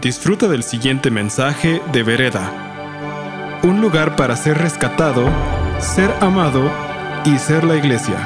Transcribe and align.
Disfruta 0.00 0.46
del 0.46 0.62
siguiente 0.62 1.10
mensaje 1.10 1.82
de 1.90 2.04
Vereda. 2.04 3.60
Un 3.64 3.80
lugar 3.80 4.14
para 4.14 4.36
ser 4.36 4.56
rescatado, 4.56 5.28
ser 5.80 6.08
amado 6.20 6.70
y 7.24 7.36
ser 7.36 7.64
la 7.64 7.74
iglesia. 7.74 8.16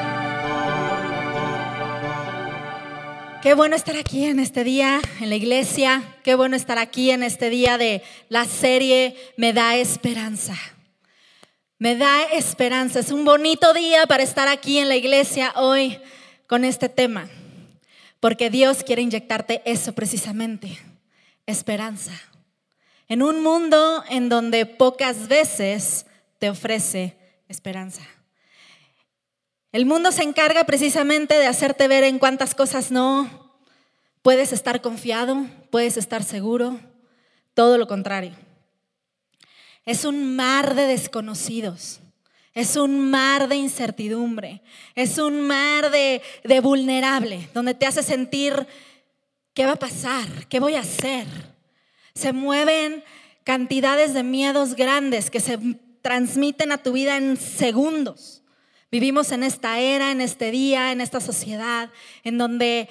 Qué 3.43 3.54
bueno 3.54 3.74
estar 3.74 3.96
aquí 3.96 4.27
en 4.27 4.38
este 4.38 4.64
día, 4.64 5.00
en 5.19 5.30
la 5.30 5.37
iglesia. 5.37 6.03
Qué 6.22 6.35
bueno 6.35 6.57
estar 6.57 6.77
aquí 6.77 7.11
en 7.11 7.22
este 7.22 7.48
día 7.48 7.79
de 7.79 8.02
la 8.29 8.45
serie 8.45 9.16
Me 9.39 9.54
da 9.54 9.77
esperanza. 9.77 10.54
Me 11.79 11.96
da 11.96 12.23
esperanza. 12.34 13.00
Es 13.00 13.11
un 13.11 13.25
bonito 13.25 13.73
día 13.73 14.07
para 14.07 14.23
estar 14.23 14.46
aquí 14.46 14.79
en 14.79 14.91
la 14.91 14.96
iglesia 14.96 15.54
hoy 15.57 15.98
con 16.46 16.66
este 16.66 16.91
tema. 16.91 17.30
Porque 18.20 18.50
Dios 18.50 18.84
quiere 18.84 19.00
inyectarte 19.00 19.62
eso 19.64 19.95
precisamente 19.95 20.91
esperanza. 21.46 22.12
En 23.08 23.22
un 23.22 23.43
mundo 23.43 24.04
en 24.08 24.29
donde 24.29 24.67
pocas 24.67 25.29
veces 25.29 26.07
te 26.39 26.50
ofrece 26.50 27.17
esperanza. 27.48 28.03
El 29.72 29.86
mundo 29.86 30.12
se 30.12 30.22
encarga 30.22 30.64
precisamente 30.64 31.34
de 31.39 31.46
hacerte 31.46 31.89
ver 31.89 32.05
en 32.05 32.19
cuántas 32.19 32.55
cosas 32.55 32.91
no 32.91 33.28
puedes 34.22 34.53
estar 34.53 34.81
confiado, 34.81 35.47
puedes 35.70 35.97
estar 35.97 36.22
seguro, 36.22 36.78
todo 37.55 37.78
lo 37.78 37.86
contrario. 37.86 38.33
Es 39.84 40.05
un 40.05 40.36
mar 40.36 40.75
de 40.75 40.86
desconocidos, 40.86 42.00
es 42.55 42.77
un 42.77 43.11
mar 43.11 43.48
de 43.48 43.56
incertidumbre, 43.56 44.62
es 44.95 45.19
un 45.19 45.41
mar 45.41 45.91
de, 45.91 46.22
de 46.45 46.61
vulnerable, 46.61 47.48
donde 47.55 47.75
te 47.75 47.86
hace 47.86 48.03
sentir 48.03 48.67
¿Qué 49.55 49.66
va 49.66 49.72
a 49.72 49.78
pasar? 49.78 50.27
¿Qué 50.48 50.61
voy 50.61 50.74
a 50.74 50.80
hacer? 50.80 51.27
Se 52.14 52.33
mueven 52.33 53.05
cantidades 53.44 54.14
de 54.14 54.22
miedos 54.22 54.77
grandes 54.77 55.31
que 55.31 55.41
se 55.41 55.59
transmiten 56.00 56.72
a 56.72 56.78
tu 56.78 56.92
vida 56.92 57.19
en 57.19 57.36
segundos. 57.36 58.42
Vivimos 58.91 59.31
en 59.31 59.42
esta 59.42 59.78
era, 59.78 60.11
en 60.11 60.20
este 60.22 60.50
día, 60.50 60.92
en 60.92 61.00
esta 61.00 61.20
sociedad, 61.20 61.91
en 62.25 62.39
donde 62.39 62.89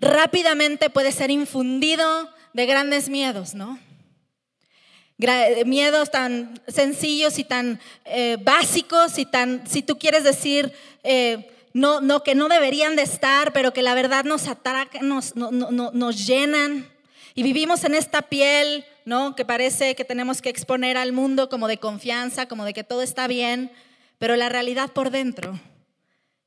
rápidamente 0.00 0.90
puede 0.90 1.12
ser 1.12 1.30
infundido 1.30 2.28
de 2.52 2.66
grandes 2.66 3.08
miedos, 3.08 3.54
¿no? 3.54 3.78
Miedos 5.64 6.10
tan 6.10 6.60
sencillos 6.68 7.38
y 7.38 7.44
tan 7.44 7.80
eh, 8.04 8.36
básicos 8.42 9.18
y 9.18 9.24
tan, 9.24 9.66
si 9.66 9.82
tú 9.82 9.98
quieres 9.98 10.24
decir, 10.24 10.72
eh, 11.04 11.51
no, 11.74 12.00
no, 12.00 12.22
que 12.22 12.34
no 12.34 12.48
deberían 12.48 12.96
de 12.96 13.02
estar, 13.02 13.52
pero 13.52 13.72
que 13.72 13.82
la 13.82 13.94
verdad 13.94 14.24
nos 14.24 14.46
atracan, 14.48 15.08
nos, 15.08 15.34
nos 15.36 16.26
llenan. 16.26 16.88
Y 17.34 17.42
vivimos 17.42 17.84
en 17.84 17.94
esta 17.94 18.22
piel, 18.22 18.84
¿no? 19.06 19.34
Que 19.34 19.44
parece 19.44 19.94
que 19.94 20.04
tenemos 20.04 20.42
que 20.42 20.50
exponer 20.50 20.98
al 20.98 21.12
mundo 21.12 21.48
como 21.48 21.68
de 21.68 21.78
confianza, 21.78 22.46
como 22.46 22.64
de 22.64 22.74
que 22.74 22.84
todo 22.84 23.00
está 23.00 23.26
bien, 23.26 23.72
pero 24.18 24.36
la 24.36 24.50
realidad 24.50 24.92
por 24.92 25.10
dentro 25.10 25.58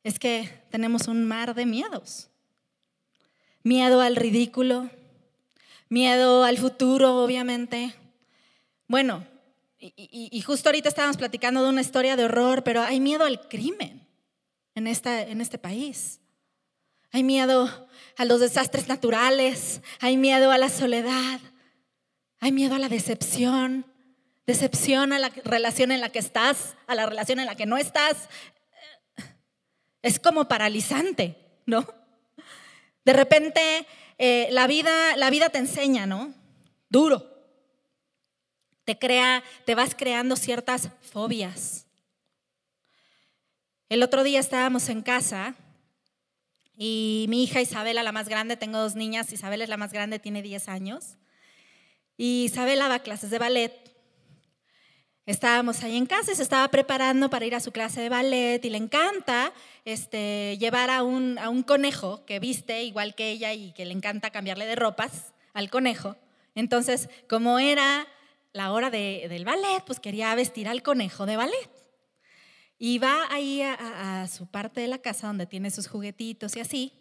es 0.04 0.20
que 0.20 0.50
tenemos 0.70 1.08
un 1.08 1.26
mar 1.26 1.56
de 1.56 1.66
miedos. 1.66 2.30
Miedo 3.64 4.02
al 4.02 4.16
ridículo, 4.16 4.92
miedo 5.90 6.44
al 6.44 6.60
futuro, 6.60 7.24
obviamente. 7.24 7.96
Bueno, 8.88 9.26
y, 9.80 10.30
y 10.32 10.42
justo 10.42 10.70
ahorita 10.70 10.90
estábamos 10.90 11.18
platicando 11.18 11.64
de 11.64 11.70
una 11.70 11.82
historia 11.82 12.16
de 12.16 12.26
horror, 12.26 12.64
pero 12.64 12.82
hay 12.82 13.00
miedo 13.00 13.26
al 13.26 13.48
crimen 13.48 14.05
en, 14.76 14.88
esta, 14.88 15.22
en 15.22 15.42
este 15.42 15.58
país. 15.58 16.20
Hay 17.12 17.24
miedo 17.24 17.88
a 18.18 18.26
los 18.26 18.42
desastres 18.42 18.88
naturales, 18.88 19.82
hay 20.02 20.18
miedo 20.18 20.52
a 20.52 20.58
la 20.58 20.70
soledad, 20.70 21.40
hay 22.40 22.52
miedo 22.52 22.76
a 22.76 22.80
la 22.80 22.90
decepción, 22.90 23.86
decepción 24.46 25.14
a 25.14 25.20
la 25.20 25.30
relación 25.30 25.92
en 25.92 26.02
la 26.02 26.10
que 26.10 26.20
estás, 26.20 26.76
a 26.88 26.96
la 26.96 27.06
relación 27.06 27.40
en 27.40 27.46
la 27.46 27.56
que 27.56 27.66
no 27.66 27.78
estás. 27.78 28.30
Es 30.02 30.20
como 30.20 30.48
paralizante, 30.48 31.38
¿no? 31.66 31.88
De 33.06 33.14
repente 33.14 33.88
eh, 34.18 34.50
la, 34.52 34.68
vida, 34.68 35.16
la 35.16 35.30
vida 35.30 35.50
te 35.50 35.58
enseña, 35.58 36.06
¿no? 36.06 36.34
Duro. 36.90 37.32
Te 38.84 39.00
crea, 39.00 39.44
te 39.66 39.74
vas 39.74 39.96
creando 39.96 40.36
ciertas 40.36 40.90
fobias 41.02 41.85
el 43.90 44.04
otro 44.04 44.24
día 44.24 44.40
estábamos 44.40 44.90
en 44.90 45.02
casa 45.02 45.56
y 46.78 47.26
mi 47.30 47.44
hija 47.44 47.62
Isabela, 47.62 48.04
la 48.04 48.12
más 48.12 48.28
grande, 48.28 48.58
tengo 48.58 48.80
dos 48.80 48.96
niñas, 48.96 49.32
Isabela 49.32 49.64
es 49.64 49.70
la 49.70 49.78
más 49.78 49.94
grande, 49.94 50.20
tiene 50.20 50.42
10 50.42 50.68
años, 50.68 51.18
y 52.18 52.46
Isabela 52.46 52.88
va 52.88 52.96
a 52.96 53.00
clases 53.00 53.30
de 53.30 53.40
ballet. 53.40 53.74
Estábamos 55.26 55.82
ahí 55.84 55.98
en 55.98 56.06
casa 56.06 56.32
y 56.32 56.36
se 56.36 56.44
estaba 56.44 56.68
preparando 56.68 57.30
para 57.30 57.46
ir 57.46 57.56
a 57.56 57.60
su 57.60 57.72
clase 57.72 58.00
de 58.00 58.10
ballet 58.10 58.64
y 58.64 58.70
le 58.70 58.78
encanta 58.78 59.54
este, 59.84 60.56
llevar 60.60 60.92
a 60.92 61.02
un, 61.02 61.40
a 61.40 61.50
un 61.50 61.64
conejo 61.64 62.26
que 62.26 62.40
viste 62.40 62.84
igual 62.84 63.16
que 63.16 63.32
ella 63.32 63.52
y 63.54 63.72
que 63.72 63.86
le 63.86 63.94
encanta 63.94 64.30
cambiarle 64.30 64.68
de 64.68 64.76
ropas 64.76 65.34
al 65.54 65.72
conejo. 65.72 66.16
Entonces, 66.54 67.10
como 67.28 67.58
era 67.58 68.06
la 68.54 68.72
hora 68.72 68.92
del 68.92 69.46
ballet, 69.46 69.84
pues 69.86 70.00
quería 70.00 70.36
vestir 70.36 70.68
al 70.68 70.84
conejo 70.84 71.26
de 71.26 71.38
ballet. 71.38 71.75
Y 72.78 73.00
va 73.00 73.28
ahí 73.30 73.62
a, 73.62 74.28
su 74.28 74.48
parte 74.48 74.82
de 74.82 74.88
la 74.88 74.98
casa 74.98 75.28
donde 75.28 75.46
tiene 75.46 75.72
sus 75.72 75.88
juguetitos 75.88 76.56
y 76.56 76.60
así. 76.60 76.94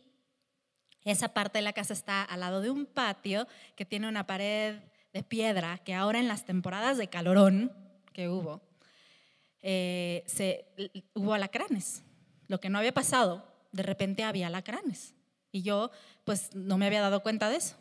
Esa 1.03 1.35
parte 1.35 1.59
de 1.59 1.63
la 1.63 1.73
casa 1.73 1.93
está 1.93 2.23
al 2.23 2.41
lado 2.41 2.61
de 2.61 2.71
un 2.71 2.87
patio 2.87 3.47
que 3.77 3.85
tiene 3.85 4.09
una 4.09 4.27
pared 4.27 4.79
de 5.13 5.23
piedra 5.23 5.79
que 5.79 5.95
ahora 5.95 6.19
en 6.19 6.29
las 6.29 6.45
temporadas 6.45 6.97
de 6.97 7.09
calorón 7.09 7.73
que 8.13 8.29
hubo, 8.29 8.63
eh, 9.61 10.23
se, 10.27 10.67
hubo 11.13 11.35
alacranes. 11.35 12.05
Lo 12.47 12.61
que 12.61 12.71
no 12.71 12.79
había 12.79 12.95
pasado, 12.95 13.45
de 13.73 13.83
repente 13.83 14.23
había 14.23 14.47
alacranes. 14.47 15.15
Y 15.51 15.63
yo 15.63 15.91
pues 16.25 16.55
no 16.55 16.79
me 16.79 16.87
había 16.87 17.01
dado 17.01 17.23
cuenta 17.23 17.51
de 17.51 17.57
eso. 17.57 17.77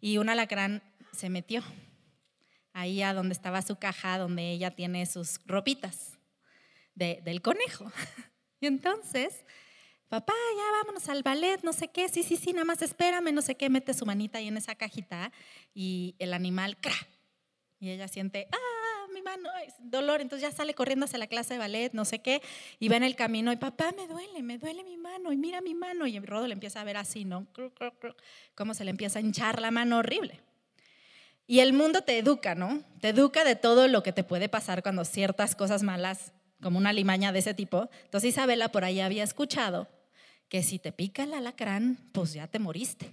Y 0.00 0.18
un 0.18 0.30
alacrán 0.30 0.82
se 1.12 1.28
metió 1.28 1.62
ahí 2.72 3.02
a 3.02 3.12
donde 3.12 3.34
estaba 3.34 3.60
su 3.60 3.76
caja, 3.76 4.18
donde 4.18 4.50
ella 4.50 4.74
tiene 4.74 5.04
sus 5.04 5.38
ropitas 5.46 6.11
del 6.94 7.42
conejo. 7.42 7.90
Y 8.60 8.66
entonces, 8.66 9.44
papá, 10.08 10.34
ya 10.56 10.62
vámonos 10.78 11.08
al 11.08 11.24
ballet, 11.24 11.64
no 11.64 11.72
sé 11.72 11.88
qué, 11.88 12.08
sí, 12.08 12.22
sí, 12.22 12.36
sí, 12.36 12.52
nada 12.52 12.64
más 12.64 12.80
espérame, 12.80 13.32
no 13.32 13.42
sé 13.42 13.56
qué, 13.56 13.68
mete 13.68 13.92
su 13.92 14.06
manita 14.06 14.38
ahí 14.38 14.46
en 14.46 14.56
esa 14.56 14.76
cajita 14.76 15.32
y 15.74 16.14
el 16.20 16.32
animal, 16.32 16.76
¡cra! 16.76 16.94
Y 17.80 17.90
ella 17.90 18.06
siente, 18.06 18.46
¡ah, 18.52 19.06
mi 19.12 19.20
mano! 19.20 19.48
Dolor, 19.80 20.20
entonces 20.20 20.48
ya 20.48 20.56
sale 20.56 20.74
corriendo 20.74 21.06
hacia 21.06 21.18
la 21.18 21.26
clase 21.26 21.54
de 21.54 21.58
ballet, 21.58 21.92
no 21.92 22.04
sé 22.04 22.20
qué, 22.20 22.40
y 22.78 22.88
va 22.88 22.96
en 22.98 23.02
el 23.02 23.16
camino 23.16 23.50
y 23.50 23.56
papá, 23.56 23.90
me 23.96 24.06
duele, 24.06 24.44
me 24.44 24.58
duele 24.58 24.84
mi 24.84 24.96
mano, 24.96 25.32
y 25.32 25.36
mira 25.36 25.60
mi 25.60 25.74
mano, 25.74 26.06
y 26.06 26.20
Rodo 26.20 26.46
le 26.46 26.52
empieza 26.52 26.80
a 26.80 26.84
ver 26.84 26.98
así, 26.98 27.24
¿no? 27.24 27.48
Cómo 28.54 28.74
se 28.74 28.84
le 28.84 28.92
empieza 28.92 29.18
a 29.18 29.22
hinchar 29.22 29.60
la 29.60 29.72
mano 29.72 29.98
horrible. 29.98 30.40
Y 31.48 31.58
el 31.58 31.72
mundo 31.72 32.02
te 32.02 32.18
educa, 32.18 32.54
¿no? 32.54 32.84
Te 33.00 33.08
educa 33.08 33.42
de 33.42 33.56
todo 33.56 33.88
lo 33.88 34.04
que 34.04 34.12
te 34.12 34.22
puede 34.22 34.48
pasar 34.48 34.84
cuando 34.84 35.04
ciertas 35.04 35.56
cosas 35.56 35.82
malas 35.82 36.32
como 36.62 36.78
una 36.78 36.92
limaña 36.92 37.32
de 37.32 37.40
ese 37.40 37.54
tipo. 37.54 37.90
Entonces 38.04 38.30
Isabela 38.30 38.70
por 38.70 38.84
ahí 38.84 39.00
había 39.00 39.24
escuchado 39.24 39.88
que 40.48 40.62
si 40.62 40.78
te 40.78 40.92
pica 40.92 41.24
el 41.24 41.34
alacrán, 41.34 41.98
pues 42.12 42.34
ya 42.34 42.46
te 42.46 42.58
moriste. 42.58 43.12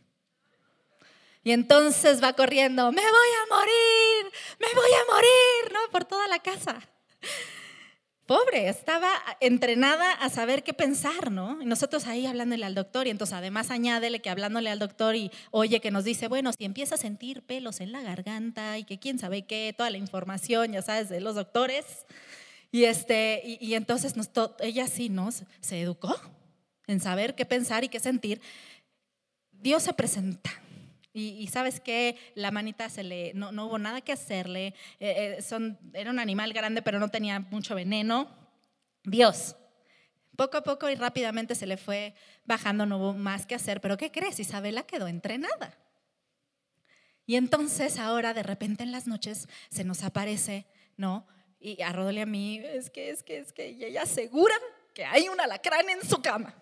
Y 1.43 1.51
entonces 1.51 2.21
va 2.21 2.33
corriendo, 2.33 2.91
me 2.91 3.01
voy 3.01 3.09
a 3.09 3.55
morir, 3.55 4.33
me 4.59 4.67
voy 4.73 4.89
a 4.91 5.13
morir, 5.13 5.73
¿no? 5.73 5.91
Por 5.91 6.05
toda 6.05 6.27
la 6.27 6.39
casa. 6.39 6.79
Pobre, 8.25 8.69
estaba 8.69 9.09
entrenada 9.39 10.11
a 10.11 10.29
saber 10.29 10.63
qué 10.63 10.73
pensar, 10.73 11.31
¿no? 11.31 11.59
Y 11.61 11.65
nosotros 11.65 12.05
ahí 12.05 12.27
hablándole 12.27 12.63
al 12.63 12.75
doctor, 12.75 13.07
y 13.07 13.09
entonces 13.09 13.35
además 13.35 13.71
añádele 13.71 14.21
que 14.21 14.29
hablándole 14.29 14.69
al 14.69 14.77
doctor 14.77 15.15
y 15.15 15.31
oye 15.49 15.79
que 15.79 15.89
nos 15.89 16.03
dice, 16.03 16.27
bueno, 16.27 16.51
si 16.53 16.63
empieza 16.65 16.93
a 16.93 16.99
sentir 16.99 17.41
pelos 17.41 17.79
en 17.79 17.91
la 17.91 18.01
garganta 18.01 18.77
y 18.77 18.83
que 18.83 18.99
quién 18.99 19.17
sabe 19.17 19.47
qué, 19.47 19.73
toda 19.75 19.89
la 19.89 19.97
información, 19.97 20.73
ya 20.73 20.83
sabes, 20.83 21.09
de 21.09 21.21
los 21.21 21.33
doctores, 21.33 22.05
y, 22.71 22.83
este, 22.83 23.41
y, 23.45 23.73
entonces 23.73 24.13
ella 24.59 24.87
sí 24.87 25.09
nos 25.09 25.43
se 25.59 25.81
educó 25.81 26.15
en 26.87 26.99
saber 26.99 27.35
qué 27.35 27.45
pensar 27.45 27.83
y 27.83 27.89
qué 27.89 27.99
sentir. 27.99 28.41
Dios 29.51 29.83
se 29.83 29.93
presenta. 29.93 30.51
Y, 31.11 31.47
sabes 31.47 31.79
que 31.79 32.17
la 32.35 32.51
manita 32.51 32.87
se 32.87 33.03
le, 33.03 33.33
no, 33.33 33.51
no 33.51 33.65
hubo 33.65 33.79
nada 33.79 34.01
que 34.01 34.11
hacerle. 34.11 34.67
Eh, 34.99 35.37
eh, 35.37 35.41
son, 35.41 35.77
era 35.93 36.11
un 36.11 36.19
animal 36.19 36.53
grande, 36.53 36.81
pero 36.81 36.99
no 36.99 37.09
tenía 37.09 37.39
mucho 37.39 37.75
veneno. 37.75 38.29
Dios. 39.03 39.55
Poco 40.35 40.57
a 40.57 40.63
poco 40.63 40.89
y 40.89 40.95
rápidamente 40.95 41.55
se 41.55 41.65
le 41.65 41.75
fue 41.75 42.13
bajando, 42.45 42.85
no 42.85 42.97
hubo 42.97 43.13
más 43.13 43.45
que 43.45 43.55
hacer. 43.55 43.81
Pero 43.81 43.97
¿qué 43.97 44.11
crees? 44.11 44.39
Isabela 44.39 44.83
quedó 44.83 45.07
entrenada. 45.07 45.77
Y 47.25 47.35
entonces 47.35 47.99
ahora 47.99 48.33
de 48.33 48.43
repente 48.43 48.83
en 48.83 48.91
las 48.91 49.05
noches 49.05 49.49
se 49.69 49.83
nos 49.83 50.03
aparece, 50.03 50.65
¿no? 50.95 51.27
Y 51.59 51.81
a 51.81 51.89
a 51.89 52.25
mí, 52.25 52.61
es 52.63 52.89
que, 52.89 53.09
es 53.09 53.21
que, 53.21 53.39
es 53.39 53.51
que, 53.51 53.67
ella 53.67 54.03
asegura 54.03 54.55
que 54.93 55.03
hay 55.03 55.27
un 55.27 55.39
alacrán 55.39 55.89
en 55.89 56.07
su 56.07 56.21
cama. 56.21 56.55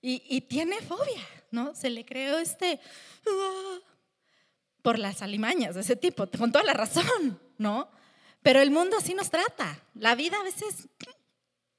Y, 0.00 0.22
y 0.28 0.42
tiene 0.42 0.80
fobia, 0.80 1.26
¿no? 1.50 1.74
Se 1.74 1.90
le 1.90 2.04
creó 2.04 2.38
este... 2.38 2.80
Ah". 3.26 3.78
por 4.82 4.98
las 4.98 5.22
alimañas 5.22 5.74
de 5.74 5.80
ese 5.80 5.96
tipo, 5.96 6.28
con 6.38 6.52
toda 6.52 6.62
la 6.62 6.74
razón, 6.74 7.40
¿no? 7.56 7.88
Pero 8.42 8.60
el 8.60 8.70
mundo 8.70 8.98
así 8.98 9.14
nos 9.14 9.30
trata. 9.30 9.82
La 9.94 10.14
vida 10.14 10.38
a 10.38 10.42
veces, 10.42 10.88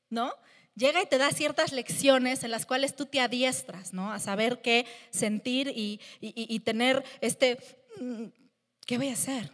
¿no? 0.10 0.34
Llega 0.74 1.04
y 1.04 1.06
te 1.06 1.20
da 1.20 1.30
ciertas 1.30 1.72
lecciones 1.72 2.44
en 2.44 2.50
las 2.50 2.66
cuales 2.66 2.96
tú 2.96 3.06
te 3.06 3.22
adiestras, 3.22 3.94
¿no? 3.94 4.12
A 4.12 4.20
saber 4.20 4.60
qué 4.64 4.88
sentir 5.12 5.68
y, 5.68 6.02
y 6.20 6.60
tener 6.62 7.06
este, 7.22 7.60
mm, 8.02 8.26
¿qué 8.88 8.98
voy 8.98 9.10
a 9.10 9.14
hacer? 9.14 9.52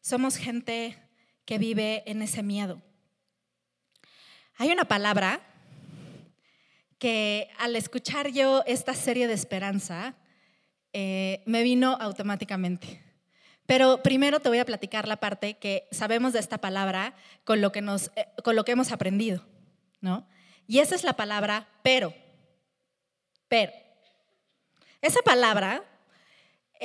Somos 0.00 0.36
gente 0.36 0.98
que 1.44 1.58
vive 1.58 2.02
en 2.06 2.22
ese 2.22 2.42
miedo. 2.42 2.80
Hay 4.56 4.70
una 4.70 4.84
palabra 4.84 5.40
que 6.98 7.50
al 7.58 7.76
escuchar 7.76 8.30
yo 8.30 8.62
esta 8.66 8.94
serie 8.94 9.26
de 9.26 9.34
esperanza, 9.34 10.14
eh, 10.92 11.42
me 11.44 11.62
vino 11.62 11.98
automáticamente. 12.00 13.02
Pero 13.66 14.02
primero 14.02 14.40
te 14.40 14.48
voy 14.48 14.58
a 14.58 14.64
platicar 14.64 15.08
la 15.08 15.16
parte 15.16 15.58
que 15.58 15.88
sabemos 15.90 16.32
de 16.32 16.38
esta 16.38 16.58
palabra 16.58 17.14
con 17.44 17.60
lo 17.60 17.72
que, 17.72 17.82
nos, 17.82 18.10
eh, 18.16 18.26
con 18.42 18.56
lo 18.56 18.64
que 18.64 18.72
hemos 18.72 18.92
aprendido, 18.92 19.44
¿no? 20.00 20.26
Y 20.66 20.78
esa 20.78 20.94
es 20.94 21.04
la 21.04 21.14
palabra 21.14 21.68
pero. 21.82 22.14
Pero. 23.48 23.72
Esa 25.00 25.20
palabra 25.22 25.82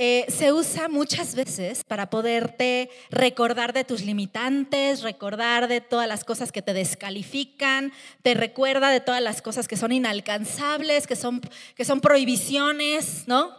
eh, 0.02 0.28
se 0.30 0.54
usa 0.54 0.88
muchas 0.88 1.36
veces 1.36 1.84
para 1.84 2.10
poderte 2.10 2.90
recordar 3.10 3.74
de 3.74 3.84
tus 3.84 4.02
limitantes, 4.02 5.02
recordar 5.02 5.68
de 5.68 5.82
todas 5.82 6.08
las 6.08 6.24
cosas 6.24 6.54
que 6.54 6.62
te 6.62 6.72
descalifican, 6.74 7.92
te 8.22 8.34
recuerda 8.34 8.92
de 8.92 9.02
todas 9.02 9.22
las 9.22 9.42
cosas 9.42 9.68
que 9.68 9.76
son 9.76 9.92
inalcanzables, 9.92 11.06
que 11.06 11.18
son, 11.18 11.42
que 11.76 11.84
son 11.84 12.00
prohibiciones, 12.00 13.28
¿no? 13.28 13.54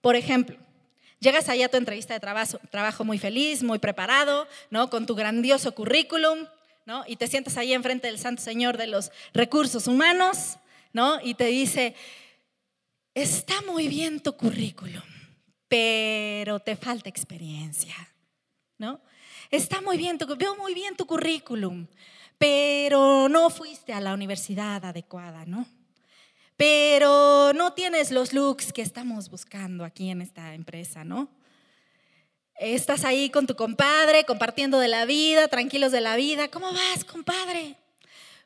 Por 0.00 0.16
ejemplo, 0.16 0.56
llegas 1.20 1.48
allá 1.48 1.66
a 1.66 1.68
tu 1.68 1.76
entrevista 1.76 2.12
de 2.12 2.18
trabajo, 2.18 2.58
trabajo 2.72 3.04
muy 3.04 3.18
feliz, 3.20 3.62
muy 3.62 3.78
preparado, 3.78 4.48
¿no? 4.70 4.90
Con 4.90 5.06
tu 5.06 5.14
grandioso 5.14 5.76
currículum, 5.76 6.48
¿no? 6.86 7.04
Y 7.06 7.14
te 7.14 7.28
sientas 7.28 7.56
ahí 7.56 7.72
enfrente 7.72 8.08
del 8.08 8.18
Santo 8.18 8.42
Señor 8.42 8.78
de 8.78 8.88
los 8.88 9.12
Recursos 9.32 9.86
Humanos, 9.86 10.56
¿no? 10.92 11.20
Y 11.22 11.34
te 11.34 11.44
dice, 11.44 11.94
está 13.14 13.54
muy 13.62 13.86
bien 13.86 14.18
tu 14.18 14.32
currículum 14.32 15.17
pero 15.68 16.58
te 16.60 16.76
falta 16.76 17.08
experiencia, 17.08 17.94
¿no? 18.78 19.00
Está 19.50 19.80
muy 19.80 19.96
bien, 19.96 20.18
veo 20.36 20.56
muy 20.56 20.74
bien 20.74 20.96
tu 20.96 21.06
currículum, 21.06 21.86
pero 22.38 23.28
no 23.28 23.50
fuiste 23.50 23.92
a 23.92 24.00
la 24.00 24.14
universidad 24.14 24.84
adecuada, 24.84 25.44
¿no? 25.46 25.66
Pero 26.56 27.52
no 27.54 27.72
tienes 27.72 28.10
los 28.10 28.32
looks 28.32 28.72
que 28.72 28.82
estamos 28.82 29.30
buscando 29.30 29.84
aquí 29.84 30.10
en 30.10 30.22
esta 30.22 30.54
empresa, 30.54 31.04
¿no? 31.04 31.28
Estás 32.58 33.04
ahí 33.04 33.30
con 33.30 33.46
tu 33.46 33.54
compadre, 33.54 34.24
compartiendo 34.24 34.80
de 34.80 34.88
la 34.88 35.04
vida, 35.04 35.46
tranquilos 35.46 35.92
de 35.92 36.00
la 36.00 36.16
vida. 36.16 36.48
¿Cómo 36.48 36.72
vas, 36.72 37.04
compadre? 37.04 37.76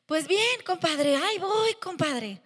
Pues 0.05 0.29
bien, 0.29 0.61
compadre, 0.67 1.17
ahí 1.17 1.39
voy, 1.39 1.73
compadre. 1.83 2.43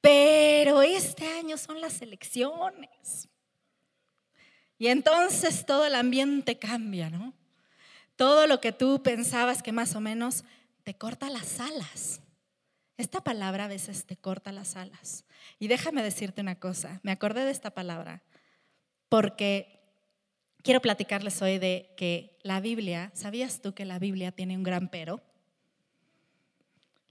Pero 0.00 0.82
este 0.82 1.26
año 1.26 1.58
son 1.58 1.80
las 1.80 2.00
elecciones. 2.00 3.28
Y 4.82 4.88
entonces 4.88 5.64
todo 5.64 5.86
el 5.86 5.94
ambiente 5.94 6.58
cambia, 6.58 7.08
¿no? 7.08 7.34
Todo 8.16 8.48
lo 8.48 8.60
que 8.60 8.72
tú 8.72 9.00
pensabas 9.00 9.62
que 9.62 9.70
más 9.70 9.94
o 9.94 10.00
menos 10.00 10.42
te 10.82 10.94
corta 10.94 11.30
las 11.30 11.60
alas. 11.60 12.20
Esta 12.96 13.20
palabra 13.20 13.66
a 13.66 13.68
veces 13.68 14.06
te 14.06 14.16
corta 14.16 14.50
las 14.50 14.74
alas. 14.74 15.24
Y 15.60 15.68
déjame 15.68 16.02
decirte 16.02 16.40
una 16.40 16.58
cosa, 16.58 16.98
me 17.04 17.12
acordé 17.12 17.44
de 17.44 17.52
esta 17.52 17.70
palabra 17.70 18.24
porque 19.08 19.78
quiero 20.64 20.82
platicarles 20.82 21.40
hoy 21.42 21.58
de 21.58 21.94
que 21.96 22.40
la 22.42 22.58
Biblia, 22.58 23.12
¿sabías 23.14 23.62
tú 23.62 23.74
que 23.74 23.84
la 23.84 24.00
Biblia 24.00 24.32
tiene 24.32 24.56
un 24.56 24.64
gran 24.64 24.88
pero? 24.88 25.22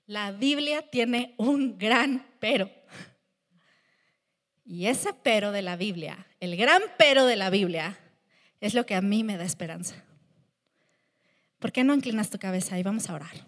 La 0.08 0.34
Biblia 0.34 0.82
tiene 0.90 1.36
un 1.38 1.78
gran 1.78 2.28
pero. 2.42 2.70
Y 4.64 4.88
ese 4.88 5.14
pero 5.24 5.52
de 5.52 5.62
la 5.62 5.76
Biblia, 5.76 6.28
el 6.40 6.56
gran 6.56 6.82
pero 6.98 7.26
de 7.26 7.36
la 7.36 7.50
Biblia, 7.50 7.98
es 8.60 8.74
lo 8.74 8.86
que 8.86 8.96
a 8.96 9.02
mí 9.02 9.24
me 9.24 9.38
da 9.38 9.44
esperanza. 9.44 9.96
¿Por 11.60 11.72
qué 11.72 11.84
no 11.84 11.94
inclinas 11.94 12.30
tu 12.30 12.40
cabeza 12.40 12.78
y 12.80 12.84
vamos 12.84 13.10
a 13.10 13.16
orar? 13.16 13.46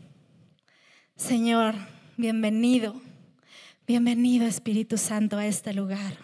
Señor, 1.16 1.76
bienvenido, 2.18 3.02
bienvenido 3.88 4.48
Espíritu 4.48 4.98
Santo 4.98 5.38
a 5.38 5.46
este 5.46 5.74
lugar. 5.74 6.18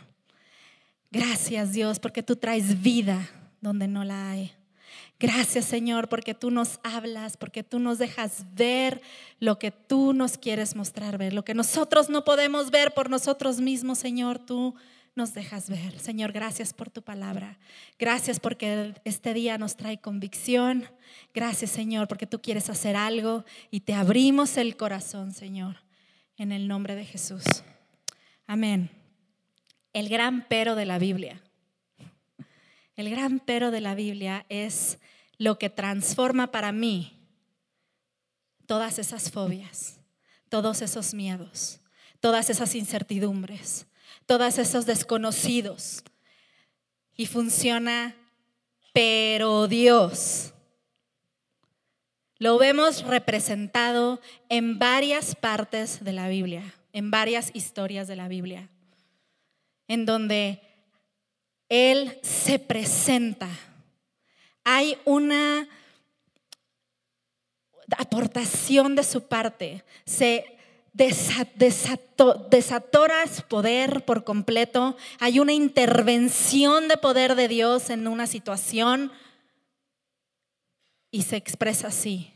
Gracias 1.11 1.73
Dios 1.73 1.99
porque 1.99 2.23
tú 2.23 2.35
traes 2.35 2.81
vida 2.81 3.29
donde 3.61 3.87
no 3.87 4.03
la 4.03 4.31
hay. 4.31 4.58
Gracias 5.19 5.65
Señor 5.65 6.09
porque 6.09 6.33
tú 6.33 6.51
nos 6.51 6.79
hablas, 6.83 7.37
porque 7.37 7.63
tú 7.63 7.79
nos 7.79 7.97
dejas 7.97 8.45
ver 8.53 9.01
lo 9.39 9.59
que 9.59 9.71
tú 9.71 10.13
nos 10.13 10.37
quieres 10.37 10.75
mostrar 10.75 11.17
ver, 11.17 11.33
lo 11.33 11.43
que 11.43 11.53
nosotros 11.53 12.09
no 12.09 12.23
podemos 12.23 12.71
ver 12.71 12.93
por 12.93 13.09
nosotros 13.09 13.59
mismos, 13.59 13.99
Señor, 13.99 14.39
tú 14.39 14.75
nos 15.15 15.33
dejas 15.33 15.69
ver. 15.69 15.99
Señor, 15.99 16.31
gracias 16.31 16.73
por 16.73 16.89
tu 16.89 17.01
palabra. 17.01 17.57
Gracias 17.97 18.39
porque 18.39 18.93
este 19.03 19.33
día 19.33 19.57
nos 19.57 19.75
trae 19.75 19.99
convicción. 19.99 20.85
Gracias 21.33 21.71
Señor 21.71 22.07
porque 22.07 22.27
tú 22.27 22.41
quieres 22.41 22.69
hacer 22.69 22.95
algo 22.95 23.43
y 23.71 23.81
te 23.81 23.93
abrimos 23.93 24.57
el 24.57 24.77
corazón, 24.77 25.33
Señor, 25.33 25.77
en 26.37 26.51
el 26.51 26.67
nombre 26.67 26.95
de 26.95 27.05
Jesús. 27.05 27.63
Amén. 28.47 28.89
El 29.91 30.07
gran 30.07 30.45
pero 30.47 30.75
de 30.75 30.85
la 30.85 30.99
Biblia. 30.99 31.41
El 32.99 33.09
gran 33.09 33.39
pero 33.39 33.71
de 33.71 33.79
la 33.79 33.95
Biblia 33.95 34.45
es 34.49 34.99
lo 35.37 35.57
que 35.57 35.69
transforma 35.69 36.51
para 36.51 36.73
mí 36.73 37.17
todas 38.65 38.99
esas 38.99 39.31
fobias, 39.31 40.01
todos 40.49 40.81
esos 40.81 41.13
miedos, 41.13 41.79
todas 42.19 42.49
esas 42.49 42.75
incertidumbres, 42.75 43.87
todos 44.25 44.57
esos 44.57 44.85
desconocidos. 44.85 46.03
Y 47.15 47.27
funciona, 47.27 48.17
pero 48.91 49.69
Dios. 49.69 50.53
Lo 52.37 52.57
vemos 52.57 53.03
representado 53.03 54.19
en 54.49 54.77
varias 54.77 55.35
partes 55.35 56.03
de 56.03 56.11
la 56.11 56.27
Biblia, 56.27 56.75
en 56.91 57.11
varias 57.11 57.51
historias 57.53 58.09
de 58.09 58.17
la 58.17 58.27
Biblia, 58.27 58.67
en 59.87 60.05
donde 60.05 60.68
él 61.69 62.19
se 62.23 62.59
presenta. 62.59 63.47
Hay 64.63 64.97
una 65.05 65.67
aportación 67.97 68.95
de 68.95 69.03
su 69.03 69.27
parte. 69.27 69.83
Se 70.05 70.57
desatoras 72.49 73.43
poder 73.43 74.03
por 74.03 74.23
completo. 74.23 74.97
Hay 75.19 75.39
una 75.39 75.53
intervención 75.53 76.87
de 76.87 76.97
poder 76.97 77.35
de 77.35 77.47
Dios 77.47 77.89
en 77.89 78.07
una 78.07 78.27
situación 78.27 79.11
y 81.11 81.21
se 81.21 81.37
expresa 81.37 81.87
así. 81.87 82.33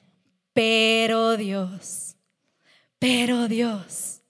Pero 0.54 1.36
Dios, 1.36 2.16
pero 3.00 3.48
Dios. 3.48 4.22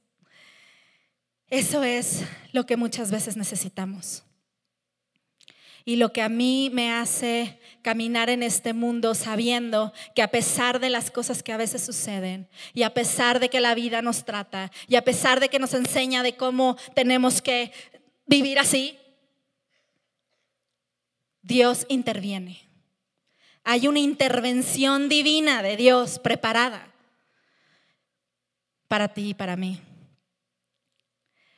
Eso 1.50 1.84
es 1.84 2.24
lo 2.54 2.66
que 2.66 2.78
muchas 2.78 3.12
veces 3.12 3.38
necesitamos. 3.38 4.24
Y 5.86 5.98
lo 5.98 6.14
que 6.14 6.22
a 6.22 6.30
mí 6.30 6.70
me 6.72 6.92
hace 6.92 7.60
caminar 7.82 8.30
en 8.30 8.44
este 8.44 8.74
mundo 8.74 9.16
sabiendo 9.16 9.92
que 10.16 10.22
a 10.22 10.30
pesar 10.30 10.80
de 10.80 10.90
las 10.90 11.12
cosas 11.12 11.44
que 11.44 11.52
a 11.52 11.58
veces 11.58 11.84
suceden 11.84 12.48
y 12.74 12.84
a 12.84 12.94
pesar 12.94 13.40
de 13.40 13.50
que 13.50 13.60
la 13.60 13.76
vida 13.76 14.02
nos 14.02 14.24
trata 14.24 14.72
y 14.88 14.96
a 14.96 15.04
pesar 15.04 15.40
de 15.40 15.50
que 15.50 15.60
nos 15.60 15.74
enseña 15.74 16.24
de 16.24 16.38
cómo 16.38 16.78
tenemos 16.96 17.42
que 17.42 17.74
vivir 18.26 18.60
así, 18.60 18.98
Dios 21.42 21.86
interviene. 21.90 22.62
Hay 23.66 23.88
una 23.88 24.00
intervención 24.00 25.10
divina 25.10 25.62
de 25.62 25.76
Dios 25.76 26.20
preparada 26.20 26.94
para 28.88 29.08
ti 29.08 29.30
y 29.30 29.34
para 29.34 29.56
mí. 29.58 29.82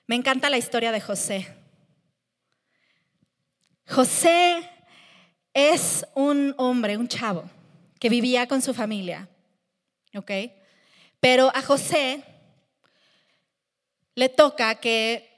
Me 0.07 0.15
encanta 0.15 0.49
la 0.49 0.57
historia 0.57 0.91
de 0.91 1.01
José. 1.01 1.64
José 3.87 4.69
es 5.53 6.05
un 6.15 6.53
hombre, 6.57 6.97
un 6.97 7.07
chavo, 7.07 7.49
que 7.99 8.09
vivía 8.09 8.47
con 8.47 8.61
su 8.61 8.73
familia, 8.73 9.29
¿ok? 10.15 10.31
Pero 11.19 11.51
a 11.55 11.61
José 11.61 12.23
le 14.15 14.29
toca 14.29 14.75
que 14.75 15.29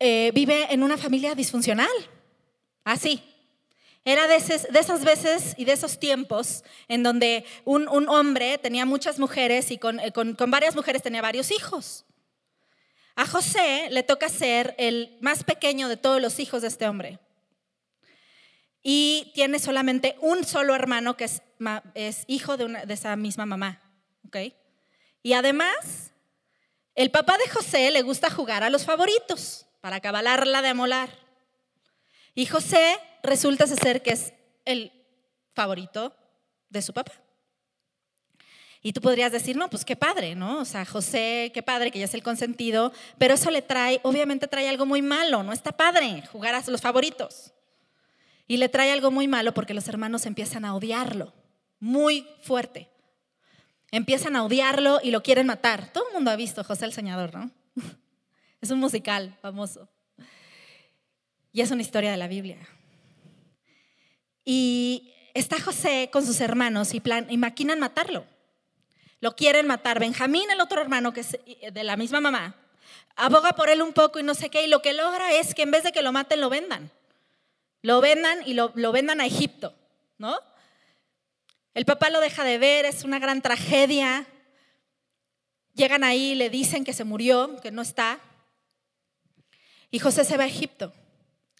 eh, 0.00 0.32
vive 0.34 0.66
en 0.70 0.82
una 0.82 0.96
familia 0.96 1.34
disfuncional, 1.34 1.88
así. 2.84 3.22
Era 4.06 4.26
de, 4.26 4.36
esas 4.36 5.04
veces 5.04 5.54
y 5.56 5.64
de 5.64 5.72
esos 5.72 5.98
tiempos 5.98 6.62
en 6.88 7.02
donde 7.02 7.46
un, 7.64 7.88
hombre 7.88 8.58
tenía 8.58 8.84
muchas 8.84 9.18
mujeres 9.18 9.70
y 9.70 9.78
con, 9.78 9.98
con 10.12 10.50
varias 10.50 10.76
mujeres 10.76 11.00
tenía 11.00 11.22
varios 11.22 11.50
hijos. 11.50 12.04
A 13.16 13.26
José 13.26 13.88
le 13.90 14.02
toca 14.02 14.28
ser 14.28 14.74
el 14.76 15.16
más 15.22 15.42
pequeño 15.42 15.88
de 15.88 15.96
todos 15.96 16.20
los 16.20 16.38
hijos 16.38 16.60
de 16.60 16.68
este 16.68 16.86
hombre. 16.86 17.18
Y 18.86 19.32
tiene 19.34 19.58
solamente 19.58 20.16
un 20.20 20.44
solo 20.44 20.74
hermano 20.74 21.16
que 21.16 21.24
es, 21.24 22.24
hijo 22.26 22.58
de, 22.58 22.84
esa 22.90 23.16
misma 23.16 23.46
mamá. 23.46 23.80
¿okay? 24.26 24.54
Y 25.22 25.32
además, 25.32 26.12
el 26.94 27.10
papá 27.10 27.38
de 27.38 27.48
José 27.48 27.90
le 27.90 28.02
gusta 28.02 28.30
jugar 28.30 28.62
a 28.62 28.68
los 28.68 28.84
favoritos 28.84 29.66
para 29.80 30.00
cabalarla 30.00 30.60
de 30.60 30.68
amolar. 30.68 31.08
Y 32.34 32.44
José 32.44 32.98
resulta 33.22 33.66
ser 33.66 34.02
que 34.02 34.10
es 34.10 34.34
el 34.66 34.92
favorito 35.54 36.14
de 36.68 36.82
su 36.82 36.92
papá. 36.92 37.12
Y 38.82 38.92
tú 38.92 39.00
podrías 39.00 39.32
decir, 39.32 39.56
no, 39.56 39.70
pues 39.70 39.86
qué 39.86 39.96
padre, 39.96 40.34
¿no? 40.34 40.60
O 40.60 40.64
sea, 40.66 40.84
José, 40.84 41.50
qué 41.54 41.62
padre 41.62 41.90
que 41.90 42.00
ya 42.00 42.04
es 42.04 42.12
el 42.12 42.22
consentido, 42.22 42.92
pero 43.16 43.32
eso 43.32 43.50
le 43.50 43.62
trae, 43.62 43.98
obviamente 44.02 44.46
trae 44.46 44.68
algo 44.68 44.84
muy 44.84 45.00
malo, 45.00 45.42
no 45.42 45.54
está 45.54 45.72
padre 45.72 46.22
jugar 46.30 46.54
a 46.54 46.62
los 46.66 46.82
favoritos. 46.82 47.54
Y 48.46 48.58
le 48.58 48.68
trae 48.68 48.92
algo 48.92 49.10
muy 49.10 49.28
malo 49.28 49.54
porque 49.54 49.74
los 49.74 49.88
hermanos 49.88 50.26
empiezan 50.26 50.64
a 50.64 50.74
odiarlo, 50.74 51.32
muy 51.80 52.26
fuerte. 52.42 52.90
Empiezan 53.90 54.36
a 54.36 54.44
odiarlo 54.44 55.00
y 55.02 55.10
lo 55.10 55.22
quieren 55.22 55.46
matar. 55.46 55.92
Todo 55.92 56.08
el 56.08 56.14
mundo 56.14 56.30
ha 56.30 56.36
visto 56.36 56.64
José 56.64 56.84
el 56.84 56.92
Soñador, 56.92 57.34
¿no? 57.34 57.50
Es 58.60 58.70
un 58.70 58.78
musical 58.80 59.36
famoso. 59.42 59.88
Y 61.52 61.60
es 61.60 61.70
una 61.70 61.82
historia 61.82 62.10
de 62.10 62.16
la 62.16 62.28
Biblia. 62.28 62.58
Y 64.44 65.12
está 65.34 65.60
José 65.60 66.08
con 66.10 66.24
sus 66.24 66.40
hermanos 66.40 66.94
y, 66.94 67.00
plan, 67.00 67.26
y 67.28 67.36
maquinan 67.36 67.78
matarlo. 67.78 68.24
Lo 69.20 69.36
quieren 69.36 69.66
matar. 69.66 70.00
Benjamín, 70.00 70.50
el 70.50 70.60
otro 70.60 70.80
hermano 70.80 71.12
que 71.12 71.20
es 71.20 71.38
de 71.72 71.84
la 71.84 71.96
misma 71.96 72.20
mamá, 72.20 72.56
aboga 73.16 73.52
por 73.52 73.68
él 73.68 73.82
un 73.82 73.92
poco 73.92 74.18
y 74.18 74.22
no 74.22 74.34
sé 74.34 74.50
qué. 74.50 74.64
Y 74.64 74.68
lo 74.68 74.82
que 74.82 74.92
logra 74.92 75.32
es 75.32 75.54
que 75.54 75.62
en 75.62 75.70
vez 75.70 75.82
de 75.82 75.92
que 75.92 76.02
lo 76.02 76.12
maten, 76.12 76.40
lo 76.40 76.50
vendan. 76.50 76.90
Lo 77.84 78.00
vendan 78.00 78.38
y 78.46 78.54
lo, 78.54 78.72
vendan 78.92 79.20
a 79.20 79.26
Egipto, 79.26 79.74
¿no? 80.16 80.38
El 81.74 81.84
papá 81.84 82.08
lo 82.08 82.20
deja 82.20 82.42
de 82.42 82.56
ver, 82.56 82.86
es 82.86 83.04
una 83.04 83.18
gran 83.18 83.42
tragedia. 83.42 84.24
Llegan 85.74 86.02
ahí, 86.02 86.34
le 86.34 86.48
dicen 86.48 86.82
que 86.82 86.94
se 86.94 87.04
murió, 87.04 87.60
que 87.60 87.70
no 87.70 87.82
está. 87.82 88.20
Y 89.90 89.98
José 89.98 90.24
se 90.24 90.38
va 90.38 90.44
a 90.44 90.46
Egipto 90.46 90.94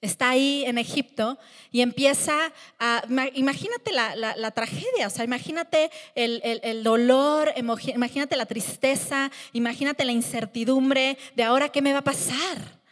está 0.01 0.31
ahí 0.31 0.65
en 0.67 0.77
Egipto 0.77 1.39
y 1.71 1.81
empieza 1.81 2.53
a, 2.79 3.03
imagínate 3.35 3.91
la, 3.91 4.51
tragedia, 4.51 5.07
o 5.07 5.11
sea, 5.11 5.25
imagínate 5.25 5.91
el, 6.15 6.83
dolor, 6.83 7.55
imagínate 7.57 8.37
la 8.37 8.45
tristeza, 8.45 9.31
imagínate 9.55 10.05
la 10.05 10.13
incertidumbre 10.13 11.17
de 11.35 11.43
ahora 11.43 11.71
qué 11.71 11.81
me 11.81 11.95
va 11.95 12.01
a 12.01 12.05
pasar. 12.05 12.84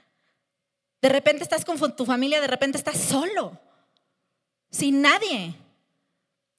De 1.03 1.09
repente 1.09 1.43
estás 1.43 1.65
con 1.65 1.97
tu 1.97 2.07
familia, 2.07 2.41
de 2.41 2.47
repente 2.47 2.79
estás 2.79 2.97
solo, 2.97 3.59
sin 4.71 5.03
nadie 5.03 5.55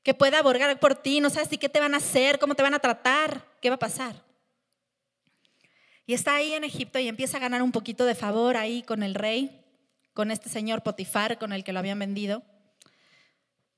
que 0.03 0.13
pueda 0.13 0.39
aborgar 0.39 0.77
por 0.79 0.95
ti, 0.95 1.21
no 1.21 1.29
sabes 1.29 1.47
si 1.47 1.57
qué 1.57 1.69
te 1.69 1.79
van 1.79 1.93
a 1.93 1.97
hacer, 1.97 2.37
cómo 2.37 2.53
te 2.53 2.61
van 2.61 2.73
a 2.73 2.79
tratar, 2.79 3.47
qué 3.61 3.69
va 3.69 3.75
a 3.75 3.79
pasar. 3.79 4.21
Y 6.05 6.13
está 6.13 6.35
ahí 6.35 6.53
en 6.53 6.65
Egipto 6.65 6.99
y 6.99 7.07
empieza 7.07 7.37
a 7.37 7.39
ganar 7.39 7.61
un 7.61 7.71
poquito 7.71 8.05
de 8.05 8.15
favor 8.15 8.57
ahí 8.57 8.83
con 8.83 9.01
el 9.01 9.15
rey 9.15 9.61
con 10.13 10.29
este 10.29 10.49
señor 10.49 10.83
Potifar 10.83 11.39
con 11.39 11.53
el 11.53 11.63
que 11.63 11.73
lo 11.73 11.79
habían 11.79 11.99
vendido. 11.99 12.43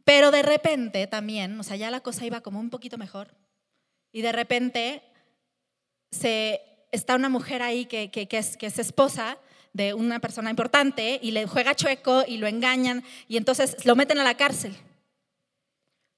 Pero 0.03 0.31
de 0.31 0.41
repente 0.41 1.05
también, 1.07 1.59
o 1.59 1.63
sea, 1.63 1.77
ya 1.77 1.91
la 1.91 2.01
cosa 2.01 2.25
iba 2.25 2.41
como 2.41 2.59
un 2.59 2.71
poquito 2.71 2.97
mejor. 2.97 3.35
Y 4.11 4.21
de 4.21 4.31
repente 4.31 5.03
se, 6.11 6.61
está 6.91 7.15
una 7.15 7.29
mujer 7.29 7.61
ahí 7.61 7.85
que, 7.85 8.09
que, 8.09 8.27
es, 8.31 8.57
que 8.57 8.65
es 8.65 8.79
esposa 8.79 9.37
de 9.75 9.93
una 9.93 10.19
persona 10.19 10.49
importante 10.49 11.19
y 11.21 11.31
le 11.31 11.47
juega 11.47 11.75
chueco 11.75 12.23
y 12.25 12.37
lo 12.37 12.47
engañan 12.47 13.03
y 13.27 13.35
entonces 13.35 13.85
lo 13.85 13.97
meten 13.97 14.17
a 14.19 14.23
la 14.23 14.37
cárcel. 14.37 14.73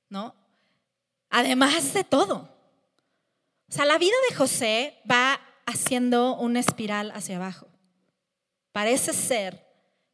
¿No? 0.09 0.35
Además 1.31 1.91
de 1.95 2.03
todo. 2.03 2.55
O 3.67 3.71
sea, 3.71 3.85
la 3.85 3.97
vida 3.97 4.13
de 4.29 4.35
José 4.35 4.99
va 5.09 5.41
haciendo 5.65 6.35
una 6.35 6.59
espiral 6.59 7.11
hacia 7.15 7.37
abajo. 7.37 7.67
Parece 8.73 9.11
ser 9.11 9.65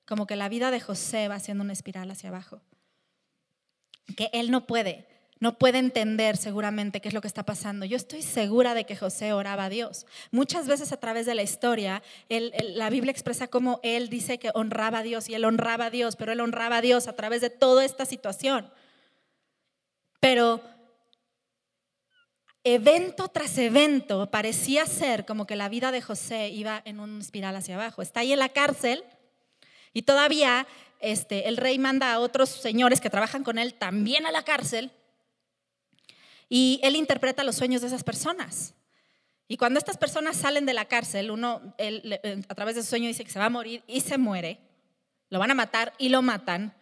como 0.06 0.26
que 0.26 0.38
la 0.38 0.48
vida 0.48 0.72
de 0.72 0.80
José 0.80 1.28
va 1.28 1.36
haciendo 1.36 1.66
una 1.66 1.74
espiral 1.74 2.10
hacia 2.12 2.30
abajo. 2.30 2.62
Que 4.16 4.30
él 4.32 4.52
no 4.52 4.66
puede, 4.66 5.06
no 5.44 5.58
puede 5.58 5.78
entender 5.78 6.38
seguramente 6.38 7.02
qué 7.02 7.10
es 7.10 7.14
lo 7.14 7.20
que 7.20 7.28
está 7.28 7.44
pasando. 7.44 7.86
Yo 7.86 7.98
estoy 7.98 8.22
segura 8.22 8.74
de 8.74 8.86
que 8.86 8.96
José 8.96 9.34
oraba 9.34 9.66
a 9.66 9.70
Dios. 9.70 10.06
Muchas 10.32 10.70
veces 10.70 10.94
a 10.94 10.98
través 11.02 11.26
de 11.26 11.36
la 11.36 11.44
historia, 11.44 12.02
la 12.30 12.90
Biblia 12.90 13.12
expresa 13.12 13.50
cómo 13.50 13.82
él 13.84 14.08
dice 14.08 14.40
que 14.40 14.52
honraba 14.54 15.00
a 15.00 15.04
Dios 15.04 15.28
y 15.28 15.36
él 15.36 15.44
honraba 15.44 15.88
a 15.88 15.90
Dios, 15.90 16.16
pero 16.16 16.32
él 16.32 16.40
honraba 16.40 16.78
a 16.78 16.82
Dios 16.82 17.10
a 17.10 17.18
través 17.18 17.42
de 17.42 17.50
toda 17.50 17.84
esta 17.84 18.06
situación. 18.06 18.72
Pero 20.22 20.62
evento 22.64 23.28
tras 23.28 23.58
evento 23.58 24.32
parecía 24.32 24.86
ser 24.86 25.26
como 25.26 25.46
que 25.46 25.58
la 25.58 25.68
vida 25.68 25.92
de 25.92 26.02
José 26.02 26.52
iba 26.52 26.82
en 26.86 27.02
una 27.02 27.20
espiral 27.20 27.58
hacia 27.58 27.76
abajo. 27.76 28.02
Está 28.02 28.22
ahí 28.22 28.32
en 28.32 28.40
la 28.40 28.48
cárcel 28.48 29.04
y 29.92 30.04
todavía 30.04 30.68
este, 31.02 31.50
el 31.50 31.58
rey 31.58 31.80
manda 31.80 32.14
a 32.14 32.20
otros 32.20 32.48
señores 32.48 33.02
que 33.02 33.10
trabajan 33.10 33.44
con 33.44 33.58
él 33.58 33.74
también 33.74 34.26
a 34.26 34.32
la 34.32 34.44
cárcel 34.44 34.94
y 36.50 36.80
él 36.84 36.96
interpreta 36.96 37.44
los 37.44 37.56
sueños 37.56 37.82
de 37.82 37.88
esas 37.88 38.04
personas. 38.04 38.74
Y 39.48 39.58
cuando 39.58 39.78
estas 39.78 39.98
personas 39.98 40.38
salen 40.38 40.66
de 40.66 40.74
la 40.74 40.86
cárcel, 40.86 41.32
uno 41.32 41.62
a 42.48 42.56
través 42.56 42.76
de 42.76 42.84
su 42.84 42.90
sueño 42.90 43.08
dice 43.08 43.24
que 43.24 43.32
se 43.32 43.40
va 43.40 43.46
a 43.46 43.50
morir 43.50 43.84
y 43.88 44.02
se 44.02 44.18
muere, 44.18 44.60
lo 45.30 45.40
van 45.40 45.52
a 45.52 45.56
matar 45.56 45.94
y 45.98 46.10
lo 46.10 46.22
matan. 46.22 46.74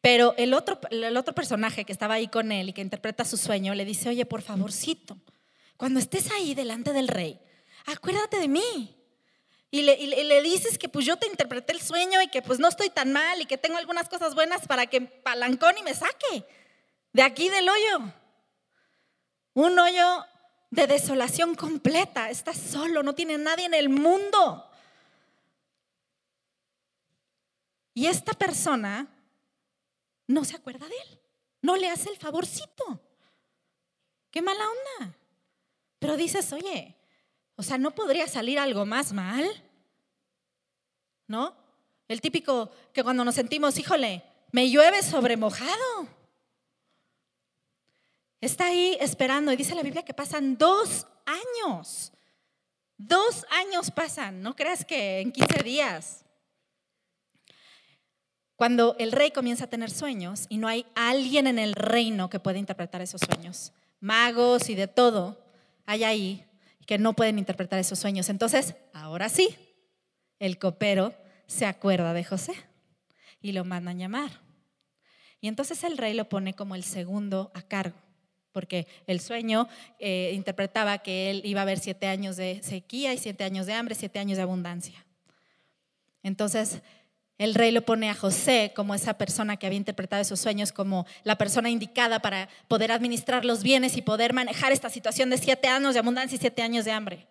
Pero 0.00 0.34
el 0.36 0.54
otro, 0.54 0.80
el 0.90 1.16
otro 1.16 1.34
personaje 1.34 1.84
que 1.84 1.92
estaba 1.92 2.14
ahí 2.14 2.28
con 2.28 2.52
él 2.52 2.68
y 2.68 2.72
que 2.72 2.82
interpreta 2.82 3.24
su 3.24 3.36
sueño 3.36 3.74
le 3.74 3.84
dice, 3.84 4.08
oye, 4.08 4.26
por 4.26 4.42
favorcito, 4.42 5.18
cuando 5.76 6.00
estés 6.00 6.30
ahí 6.30 6.54
delante 6.54 6.92
del 6.92 7.08
rey, 7.08 7.40
acuérdate 7.86 8.38
de 8.38 8.48
mí 8.48 8.94
y 9.74 9.82
le, 9.82 10.40
dices 10.42 10.78
que 10.78 10.88
pues 10.88 11.04
yo 11.04 11.16
te 11.16 11.26
interpreté 11.26 11.72
el 11.72 11.80
sueño 11.80 12.22
y 12.22 12.28
que 12.28 12.42
pues 12.42 12.60
no 12.60 12.68
estoy 12.68 12.90
tan 12.90 13.12
mal 13.12 13.40
y 13.40 13.44
que 13.44 13.58
tengo 13.58 13.76
algunas 13.76 14.08
cosas 14.08 14.36
buenas 14.36 14.68
para 14.68 14.86
que 14.86 15.00
palancón 15.00 15.76
y 15.76 15.82
me 15.82 15.94
saque 15.94 16.46
de 17.12 17.22
aquí 17.22 17.48
del 17.48 17.68
hoyo. 17.68 18.12
Un 19.54 19.78
hoyo 19.78 20.26
de 20.70 20.86
desolación 20.86 21.54
completa. 21.54 22.28
Estás 22.28 22.58
solo, 22.58 23.02
no 23.02 23.14
tiene 23.14 23.38
nadie 23.38 23.66
en 23.66 23.74
el 23.74 23.88
mundo. 23.88 24.68
Y 27.94 28.06
esta 28.06 28.32
persona 28.32 29.06
no 30.26 30.44
se 30.44 30.56
acuerda 30.56 30.86
de 30.88 30.96
él. 30.96 31.20
No 31.62 31.76
le 31.76 31.88
hace 31.88 32.10
el 32.10 32.16
favorcito. 32.16 33.00
Qué 34.30 34.42
mala 34.42 34.64
onda. 34.68 35.16
Pero 36.00 36.16
dices, 36.16 36.52
oye, 36.52 36.96
o 37.56 37.62
sea, 37.62 37.78
¿no 37.78 37.92
podría 37.92 38.26
salir 38.26 38.58
algo 38.58 38.84
más 38.84 39.12
mal? 39.12 39.48
¿No? 41.28 41.56
El 42.08 42.20
típico 42.20 42.70
que 42.92 43.04
cuando 43.04 43.24
nos 43.24 43.36
sentimos, 43.36 43.78
híjole, 43.78 44.24
me 44.50 44.68
llueve 44.68 45.02
sobre 45.02 45.36
mojado. 45.36 46.08
Está 48.44 48.66
ahí 48.66 48.98
esperando 49.00 49.50
y 49.52 49.56
dice 49.56 49.74
la 49.74 49.82
Biblia 49.82 50.04
que 50.04 50.12
pasan 50.12 50.58
dos 50.58 51.06
años. 51.24 52.12
Dos 52.98 53.46
años 53.48 53.90
pasan, 53.90 54.42
no 54.42 54.54
creas 54.54 54.84
que 54.84 55.20
en 55.20 55.32
15 55.32 55.62
días. 55.62 56.26
Cuando 58.54 58.96
el 58.98 59.12
rey 59.12 59.30
comienza 59.30 59.64
a 59.64 59.70
tener 59.70 59.90
sueños 59.90 60.44
y 60.50 60.58
no 60.58 60.68
hay 60.68 60.84
alguien 60.94 61.46
en 61.46 61.58
el 61.58 61.72
reino 61.72 62.28
que 62.28 62.38
pueda 62.38 62.58
interpretar 62.58 63.00
esos 63.00 63.22
sueños, 63.22 63.72
magos 63.98 64.68
y 64.68 64.74
de 64.74 64.88
todo, 64.88 65.42
hay 65.86 66.04
ahí 66.04 66.44
que 66.86 66.98
no 66.98 67.14
pueden 67.14 67.38
interpretar 67.38 67.78
esos 67.78 67.98
sueños. 67.98 68.28
Entonces, 68.28 68.74
ahora 68.92 69.30
sí, 69.30 69.56
el 70.38 70.58
copero 70.58 71.14
se 71.46 71.64
acuerda 71.64 72.12
de 72.12 72.24
José 72.24 72.52
y 73.40 73.52
lo 73.52 73.64
mandan 73.64 73.98
llamar. 73.98 74.42
Y 75.40 75.48
entonces 75.48 75.82
el 75.82 75.96
rey 75.96 76.12
lo 76.12 76.28
pone 76.28 76.54
como 76.54 76.74
el 76.74 76.84
segundo 76.84 77.50
a 77.54 77.62
cargo, 77.62 78.03
porque 78.54 78.86
el 79.08 79.20
sueño 79.20 79.68
eh, 79.98 80.30
interpretaba 80.32 80.98
que 80.98 81.28
él 81.30 81.42
iba 81.44 81.60
a 81.60 81.64
haber 81.64 81.80
siete 81.80 82.06
años 82.06 82.36
de 82.36 82.62
sequía 82.62 83.12
y 83.12 83.18
siete 83.18 83.42
años 83.42 83.66
de 83.66 83.74
hambre, 83.74 83.96
siete 83.96 84.20
años 84.20 84.36
de 84.36 84.44
abundancia. 84.44 85.04
Entonces 86.22 86.80
el 87.36 87.54
rey 87.54 87.72
lo 87.72 87.82
pone 87.82 88.08
a 88.08 88.14
José 88.14 88.72
como 88.76 88.94
esa 88.94 89.18
persona 89.18 89.56
que 89.56 89.66
había 89.66 89.76
interpretado 89.76 90.22
esos 90.22 90.38
sueños, 90.38 90.70
como 90.70 91.04
la 91.24 91.36
persona 91.36 91.68
indicada 91.68 92.20
para 92.20 92.48
poder 92.68 92.92
administrar 92.92 93.44
los 93.44 93.64
bienes 93.64 93.96
y 93.96 94.02
poder 94.02 94.32
manejar 94.32 94.70
esta 94.70 94.88
situación 94.88 95.30
de 95.30 95.38
siete 95.38 95.66
años 95.66 95.94
de 95.94 96.00
abundancia 96.00 96.36
y 96.36 96.38
siete 96.38 96.62
años 96.62 96.84
de 96.84 96.92
hambre. 96.92 97.26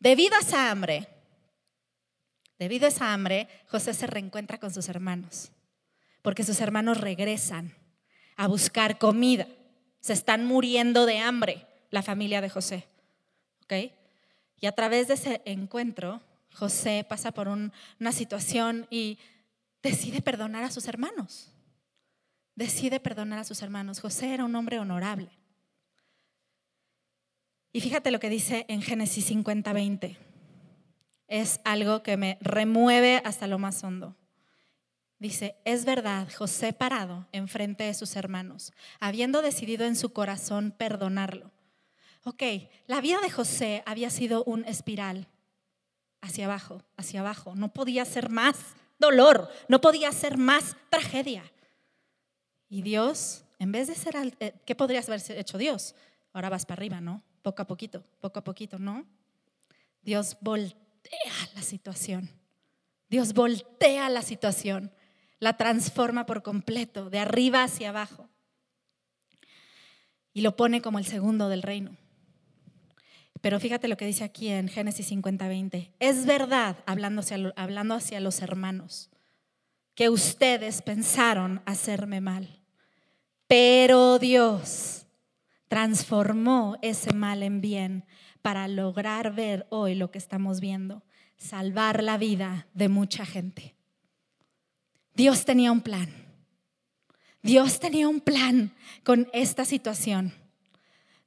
Debido 0.00 0.34
a 0.34 0.40
esa 0.40 0.72
hambre, 0.72 1.06
debido 2.58 2.86
a 2.86 2.88
esa 2.88 3.12
hambre, 3.12 3.46
José 3.68 3.94
se 3.94 4.08
reencuentra 4.08 4.58
con 4.58 4.74
sus 4.74 4.88
hermanos, 4.88 5.52
porque 6.22 6.42
sus 6.42 6.60
hermanos 6.60 7.00
regresan 7.00 7.72
a 8.36 8.48
buscar 8.48 8.98
comida. 8.98 9.46
Se 10.06 10.12
están 10.12 10.46
muriendo 10.46 11.04
de 11.04 11.18
hambre 11.18 11.66
la 11.90 12.00
familia 12.00 12.40
de 12.40 12.48
José. 12.48 12.86
¿ok? 13.64 13.90
Y 14.60 14.66
a 14.66 14.72
través 14.72 15.08
de 15.08 15.14
ese 15.14 15.42
encuentro, 15.46 16.22
José 16.54 17.04
pasa 17.08 17.32
por 17.32 17.48
una 17.48 18.12
situación 18.12 18.86
y 18.88 19.18
decide 19.82 20.22
perdonar 20.22 20.62
a 20.62 20.70
sus 20.70 20.86
hermanos. 20.86 21.50
decide 22.54 23.00
perdonar 23.00 23.40
a 23.40 23.44
sus 23.44 23.62
hermanos. 23.62 23.98
José 23.98 24.32
era 24.32 24.44
un 24.44 24.54
hombre 24.54 24.78
honorable. 24.78 25.28
Y 27.72 27.80
fíjate 27.80 28.12
lo 28.12 28.20
que 28.20 28.30
dice 28.30 28.64
en 28.68 28.82
Génesis 28.82 29.24
50, 29.24 29.72
20. 29.72 30.16
Es 31.26 31.58
algo 31.64 32.04
que 32.04 32.16
me 32.16 32.38
remueve 32.40 33.22
hasta 33.24 33.48
lo 33.48 33.58
más 33.58 33.82
hondo. 33.82 34.14
Dice, 35.18 35.56
es 35.64 35.84
verdad, 35.84 36.28
José 36.36 36.72
parado 36.72 37.26
enfrente 37.32 37.84
de 37.84 37.94
sus 37.94 38.16
hermanos, 38.16 38.72
habiendo 39.00 39.40
decidido 39.40 39.86
en 39.86 39.96
su 39.96 40.12
corazón 40.12 40.74
perdonarlo. 40.76 41.52
Ok, 42.24 42.42
la 42.86 43.00
vida 43.00 43.18
de 43.22 43.30
José 43.30 43.82
había 43.86 44.10
sido 44.10 44.44
un 44.44 44.64
espiral 44.64 45.28
hacia 46.20 46.46
abajo, 46.46 46.82
hacia 46.96 47.20
abajo. 47.20 47.54
No 47.54 47.72
podía 47.72 48.04
ser 48.04 48.28
más 48.30 48.56
dolor, 48.98 49.48
no 49.68 49.80
podía 49.80 50.12
ser 50.12 50.36
más 50.36 50.76
tragedia. 50.90 51.44
Y 52.68 52.82
Dios, 52.82 53.44
en 53.58 53.72
vez 53.72 53.88
de 53.88 53.94
ser, 53.94 54.14
eh, 54.40 54.54
¿qué 54.66 54.74
podrías 54.74 55.08
haber 55.08 55.22
hecho 55.38 55.56
Dios? 55.56 55.94
Ahora 56.32 56.50
vas 56.50 56.66
para 56.66 56.80
arriba, 56.80 57.00
¿no? 57.00 57.22
Poco 57.42 57.62
a 57.62 57.66
poquito, 57.66 58.04
poco 58.20 58.40
a 58.40 58.44
poquito, 58.44 58.78
¿no? 58.78 59.06
Dios 60.02 60.36
voltea 60.40 61.32
la 61.54 61.62
situación. 61.62 62.28
Dios 63.08 63.34
voltea 63.34 64.08
la 64.08 64.22
situación, 64.22 64.92
la 65.38 65.56
transforma 65.56 66.26
por 66.26 66.42
completo, 66.42 67.10
de 67.10 67.18
arriba 67.18 67.62
hacia 67.62 67.90
abajo. 67.90 68.28
Y 70.32 70.40
lo 70.40 70.56
pone 70.56 70.82
como 70.82 70.98
el 70.98 71.06
segundo 71.06 71.48
del 71.48 71.62
reino. 71.62 71.96
Pero 73.40 73.60
fíjate 73.60 73.88
lo 73.88 73.96
que 73.96 74.06
dice 74.06 74.24
aquí 74.24 74.48
en 74.48 74.68
Génesis 74.68 75.06
50, 75.06 75.46
20. 75.46 75.92
Es 76.00 76.26
verdad, 76.26 76.76
hablando 76.86 77.20
hacia 77.20 78.20
los 78.20 78.42
hermanos, 78.42 79.10
que 79.94 80.08
ustedes 80.08 80.82
pensaron 80.82 81.62
hacerme 81.64 82.20
mal. 82.20 82.60
Pero 83.46 84.18
Dios 84.18 85.06
transformó 85.68 86.76
ese 86.82 87.12
mal 87.12 87.42
en 87.42 87.60
bien 87.60 88.04
para 88.42 88.68
lograr 88.68 89.34
ver 89.34 89.66
hoy 89.70 89.94
lo 89.94 90.10
que 90.10 90.18
estamos 90.18 90.60
viendo, 90.60 91.04
salvar 91.36 92.02
la 92.02 92.18
vida 92.18 92.66
de 92.74 92.88
mucha 92.88 93.24
gente. 93.24 93.75
Dios 95.16 95.46
tenía 95.46 95.72
un 95.72 95.80
plan. 95.80 96.08
Dios 97.42 97.80
tenía 97.80 98.06
un 98.06 98.20
plan 98.20 98.76
con 99.02 99.30
esta 99.32 99.64
situación. 99.64 100.34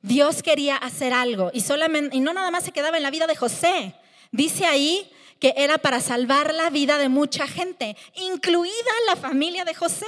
Dios 0.02 0.44
quería 0.44 0.78
hacer 0.78 1.12
algo 1.12 1.50
y 1.54 1.62
solamente 1.62 2.16
y 2.16 2.20
no 2.20 2.32
nada 2.34 2.52
más 2.52 2.64
se 2.64 2.72
quedaba 2.72 2.98
en 2.98 3.04
la 3.04 3.10
vida 3.10 3.26
de 3.26 3.36
José. 3.36 3.96
Dice 4.32 4.66
ahí 4.66 5.12
que 5.40 5.56
era 5.58 5.80
para 5.80 6.02
salvar 6.02 6.54
la 6.54 6.70
vida 6.70 7.00
de 7.00 7.10
mucha 7.10 7.48
gente, 7.48 7.98
incluida 8.16 8.94
la 9.08 9.16
familia 9.16 9.66
de 9.66 9.74
José, 9.74 10.06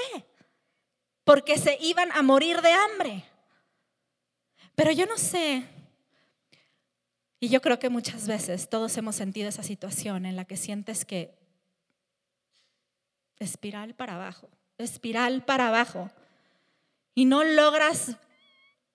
porque 1.24 1.58
se 1.58 1.78
iban 1.82 2.12
a 2.12 2.22
morir 2.22 2.62
de 2.62 2.74
hambre. 2.74 3.26
Pero 4.76 4.92
yo 4.92 5.08
no 5.08 5.18
sé, 5.18 5.66
y 7.40 7.50
yo 7.50 7.62
creo 7.62 7.80
que 7.80 7.90
muchas 7.90 8.28
veces 8.28 8.70
todos 8.70 8.96
hemos 8.98 9.16
sentido 9.16 9.50
esa 9.50 9.64
situación 9.64 10.28
en 10.28 10.36
la 10.36 10.46
que 10.46 10.58
sientes 10.58 11.04
que 11.04 11.41
espiral 13.46 13.94
para 13.94 14.16
abajo, 14.16 14.50
espiral 14.78 15.44
para 15.44 15.68
abajo, 15.68 16.10
y 17.14 17.26
no 17.26 17.44
logras 17.44 18.18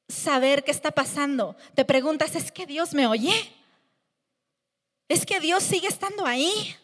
saber 0.09 0.65
qué 0.65 0.71
está 0.71 0.91
pasando. 0.91 1.57
Te 1.75 1.85
preguntas, 1.85 2.35
¿es 2.37 2.53
que 2.53 2.67
Dios 2.67 2.95
me 2.95 3.07
oye? 3.07 3.33
¿Es 5.09 5.27
que 5.27 5.41
Dios 5.41 5.63
sigue 5.63 5.89
estando 5.89 6.27
ahí? 6.27 6.77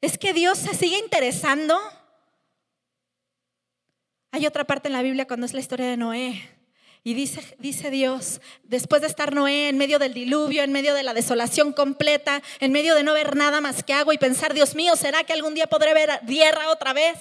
¿Es 0.00 0.16
que 0.16 0.32
Dios 0.32 0.58
se 0.58 0.74
sigue 0.74 0.98
interesando? 0.98 1.78
Hay 4.30 4.46
otra 4.46 4.64
parte 4.64 4.88
en 4.88 4.92
la 4.92 5.02
Biblia 5.02 5.26
cuando 5.26 5.46
es 5.46 5.54
la 5.54 5.60
historia 5.60 5.86
de 5.86 5.96
Noé. 5.96 6.57
Y 7.04 7.14
dice, 7.14 7.42
dice 7.58 7.90
Dios, 7.90 8.40
después 8.64 9.00
de 9.02 9.08
estar 9.08 9.34
Noé 9.34 9.68
en 9.68 9.78
medio 9.78 9.98
del 9.98 10.14
diluvio, 10.14 10.62
en 10.62 10.72
medio 10.72 10.94
de 10.94 11.02
la 11.02 11.14
desolación 11.14 11.72
completa, 11.72 12.42
en 12.60 12.72
medio 12.72 12.94
de 12.94 13.02
no 13.02 13.14
ver 13.14 13.36
nada 13.36 13.60
más 13.60 13.82
que 13.82 13.92
agua 13.92 14.14
y 14.14 14.18
pensar, 14.18 14.54
Dios 14.54 14.74
mío, 14.74 14.96
¿será 14.96 15.24
que 15.24 15.32
algún 15.32 15.54
día 15.54 15.66
podré 15.66 15.94
ver 15.94 16.10
tierra 16.26 16.70
otra 16.70 16.92
vez? 16.92 17.18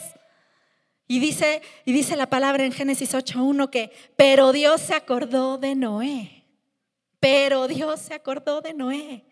Y 1.08 1.20
dice, 1.20 1.62
y 1.86 1.94
dice 1.94 2.16
la 2.16 2.30
palabra 2.30 2.66
en 2.66 2.74
Génesis 2.74 3.14
8.1 3.14 3.70
que, 3.70 3.92
pero 4.18 4.52
Dios 4.52 4.82
se 4.82 4.94
acordó 4.94 5.58
de 5.58 5.76
Noé. 5.76 6.44
Pero 7.20 7.68
Dios 7.68 8.02
se 8.02 8.14
acordó 8.14 8.62
de 8.62 8.74
Noé 8.74 9.26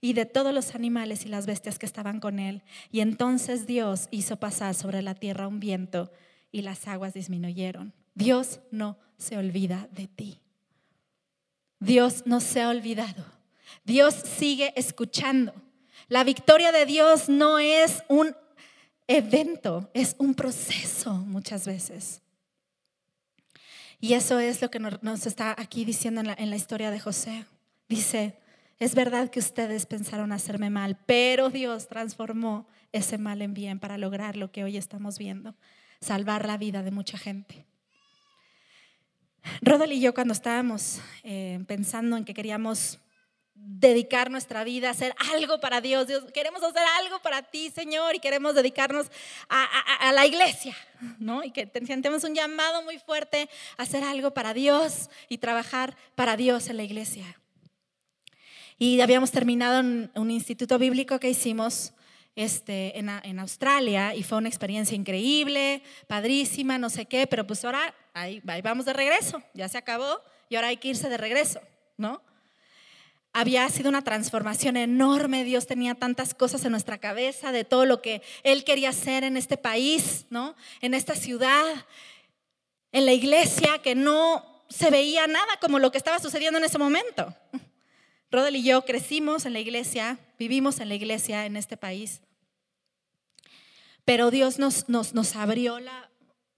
y 0.00 0.14
de 0.14 0.26
todos 0.26 0.52
los 0.52 0.74
animales 0.74 1.24
y 1.24 1.28
las 1.28 1.46
bestias 1.46 1.78
que 1.78 1.86
estaban 1.86 2.20
con 2.20 2.38
él. 2.38 2.62
Y 2.90 3.00
entonces 3.00 3.66
Dios 3.66 4.08
hizo 4.10 4.36
pasar 4.36 4.74
sobre 4.74 5.02
la 5.02 5.14
tierra 5.14 5.46
un 5.46 5.60
viento 5.60 6.10
y 6.50 6.62
las 6.62 6.88
aguas 6.88 7.14
disminuyeron. 7.14 7.94
Dios 8.14 8.60
no 8.70 8.98
se 9.20 9.36
olvida 9.36 9.88
de 9.92 10.06
ti. 10.08 10.40
Dios 11.78 12.22
no 12.26 12.40
se 12.40 12.62
ha 12.62 12.68
olvidado. 12.68 13.24
Dios 13.84 14.14
sigue 14.14 14.72
escuchando. 14.76 15.54
La 16.08 16.24
victoria 16.24 16.72
de 16.72 16.86
Dios 16.86 17.28
no 17.28 17.58
es 17.58 18.02
un 18.08 18.34
evento, 19.06 19.90
es 19.94 20.16
un 20.18 20.34
proceso 20.34 21.14
muchas 21.14 21.66
veces. 21.66 22.22
Y 24.00 24.14
eso 24.14 24.38
es 24.38 24.62
lo 24.62 24.70
que 24.70 24.80
nos 24.80 25.26
está 25.26 25.54
aquí 25.58 25.84
diciendo 25.84 26.22
en 26.22 26.50
la, 26.50 26.56
historia 26.56 26.90
de 26.90 27.00
José. 27.00 27.44
Dice, 27.88 28.38
es 28.78 28.94
verdad 28.94 29.28
que 29.30 29.40
ustedes 29.40 29.84
pensaron 29.84 30.32
hacerme 30.32 30.70
mal, 30.70 30.96
pero 31.06 31.50
Dios 31.50 31.86
transformó 31.86 32.66
ese 32.92 33.18
mal 33.18 33.42
en 33.42 33.52
bien 33.52 33.78
para 33.78 33.98
lograr 33.98 34.36
lo 34.36 34.50
que 34.50 34.64
hoy 34.64 34.78
estamos 34.78 35.18
viendo, 35.18 35.54
salvar 36.00 36.46
la 36.46 36.56
vida 36.56 36.82
de 36.82 36.90
mucha 36.90 37.18
gente. 37.18 37.66
Rodel 39.62 39.92
y 39.92 40.00
yo 40.00 40.14
cuando 40.14 40.32
estábamos 40.32 41.00
eh, 41.22 41.60
pensando 41.66 42.16
en 42.16 42.24
que 42.24 42.34
queríamos 42.34 42.98
dedicar 43.54 44.30
nuestra 44.30 44.64
vida 44.64 44.88
a 44.88 44.92
hacer 44.92 45.14
algo 45.32 45.60
para 45.60 45.80
Dios. 45.80 46.06
Dios, 46.06 46.24
queremos 46.32 46.62
hacer 46.62 46.82
algo 46.98 47.20
para 47.20 47.42
ti, 47.42 47.70
Señor, 47.70 48.14
y 48.14 48.18
queremos 48.18 48.54
dedicarnos 48.54 49.06
a, 49.48 50.12
la 50.12 50.26
iglesia, 50.26 50.76
¿no? 51.18 51.44
Y 51.44 51.50
que 51.50 51.70
sentimos 51.86 52.24
un 52.24 52.34
llamado 52.34 52.82
muy 52.82 52.98
fuerte 52.98 53.48
a 53.76 53.82
hacer 53.82 54.02
algo 54.02 54.32
para 54.32 54.54
Dios 54.54 55.10
y 55.28 55.38
trabajar 55.38 55.96
para 56.14 56.36
Dios 56.36 56.68
en 56.68 56.78
la 56.78 56.84
iglesia. 56.84 57.36
Y 58.78 59.00
habíamos 59.02 59.30
terminado 59.30 59.80
en 59.80 60.10
un 60.14 60.30
instituto 60.30 60.78
bíblico 60.78 61.20
que 61.20 61.28
hicimos 61.28 61.92
este, 62.36 62.98
en, 62.98 63.38
Australia 63.38 64.14
y 64.14 64.22
fue 64.22 64.38
una 64.38 64.48
experiencia 64.48 64.96
increíble, 64.96 65.82
padrísima, 66.06 66.78
no 66.78 66.88
sé 66.88 67.06
qué, 67.06 67.26
pero 67.26 67.46
pues 67.46 67.64
ahora 67.64 67.94
ahí, 68.14 68.40
vamos 68.62 68.84
de 68.86 68.92
regreso, 68.92 69.42
ya 69.54 69.68
se 69.68 69.78
acabó 69.78 70.20
y 70.48 70.56
ahora 70.56 70.68
hay 70.68 70.76
que 70.76 70.88
irse 70.88 71.08
de 71.08 71.16
regreso, 71.16 71.60
¿no? 71.96 72.22
había 73.32 73.68
sido 73.68 73.88
una 73.88 74.02
transformación 74.02 74.76
enorme. 74.76 75.44
Dios 75.44 75.66
tenía 75.66 75.94
tantas 75.94 76.34
cosas 76.34 76.64
en 76.64 76.72
nuestra 76.72 76.98
cabeza 76.98 77.52
de 77.52 77.64
todo 77.64 77.86
lo 77.86 78.02
que 78.02 78.22
Él 78.42 78.64
quería 78.64 78.90
hacer 78.90 79.24
en 79.24 79.36
este 79.36 79.56
país, 79.56 80.26
¿no? 80.30 80.56
En 80.80 80.94
esta 80.94 81.14
ciudad, 81.14 81.64
en 82.92 83.06
la 83.06 83.12
iglesia, 83.12 83.78
que 83.78 83.94
no 83.94 84.64
se 84.68 84.90
veía 84.90 85.26
nada 85.26 85.58
como 85.60 85.78
lo 85.78 85.90
que 85.90 85.98
estaba 85.98 86.18
sucediendo 86.18 86.58
en 86.58 86.64
ese 86.64 86.78
momento. 86.78 87.34
Rodel 88.30 88.56
y 88.56 88.62
yo 88.62 88.84
crecimos 88.84 89.44
en 89.46 89.52
la 89.52 89.60
iglesia, 89.60 90.18
vivimos 90.38 90.78
en 90.80 90.88
la 90.88 90.94
iglesia 90.94 91.46
en 91.46 91.56
este 91.56 91.76
país, 91.76 92.20
pero 94.04 94.30
Dios 94.30 94.58
nos, 94.58 94.88
nos, 94.88 95.14
nos 95.14 95.34
abrió 95.34 95.80
la, 95.80 96.10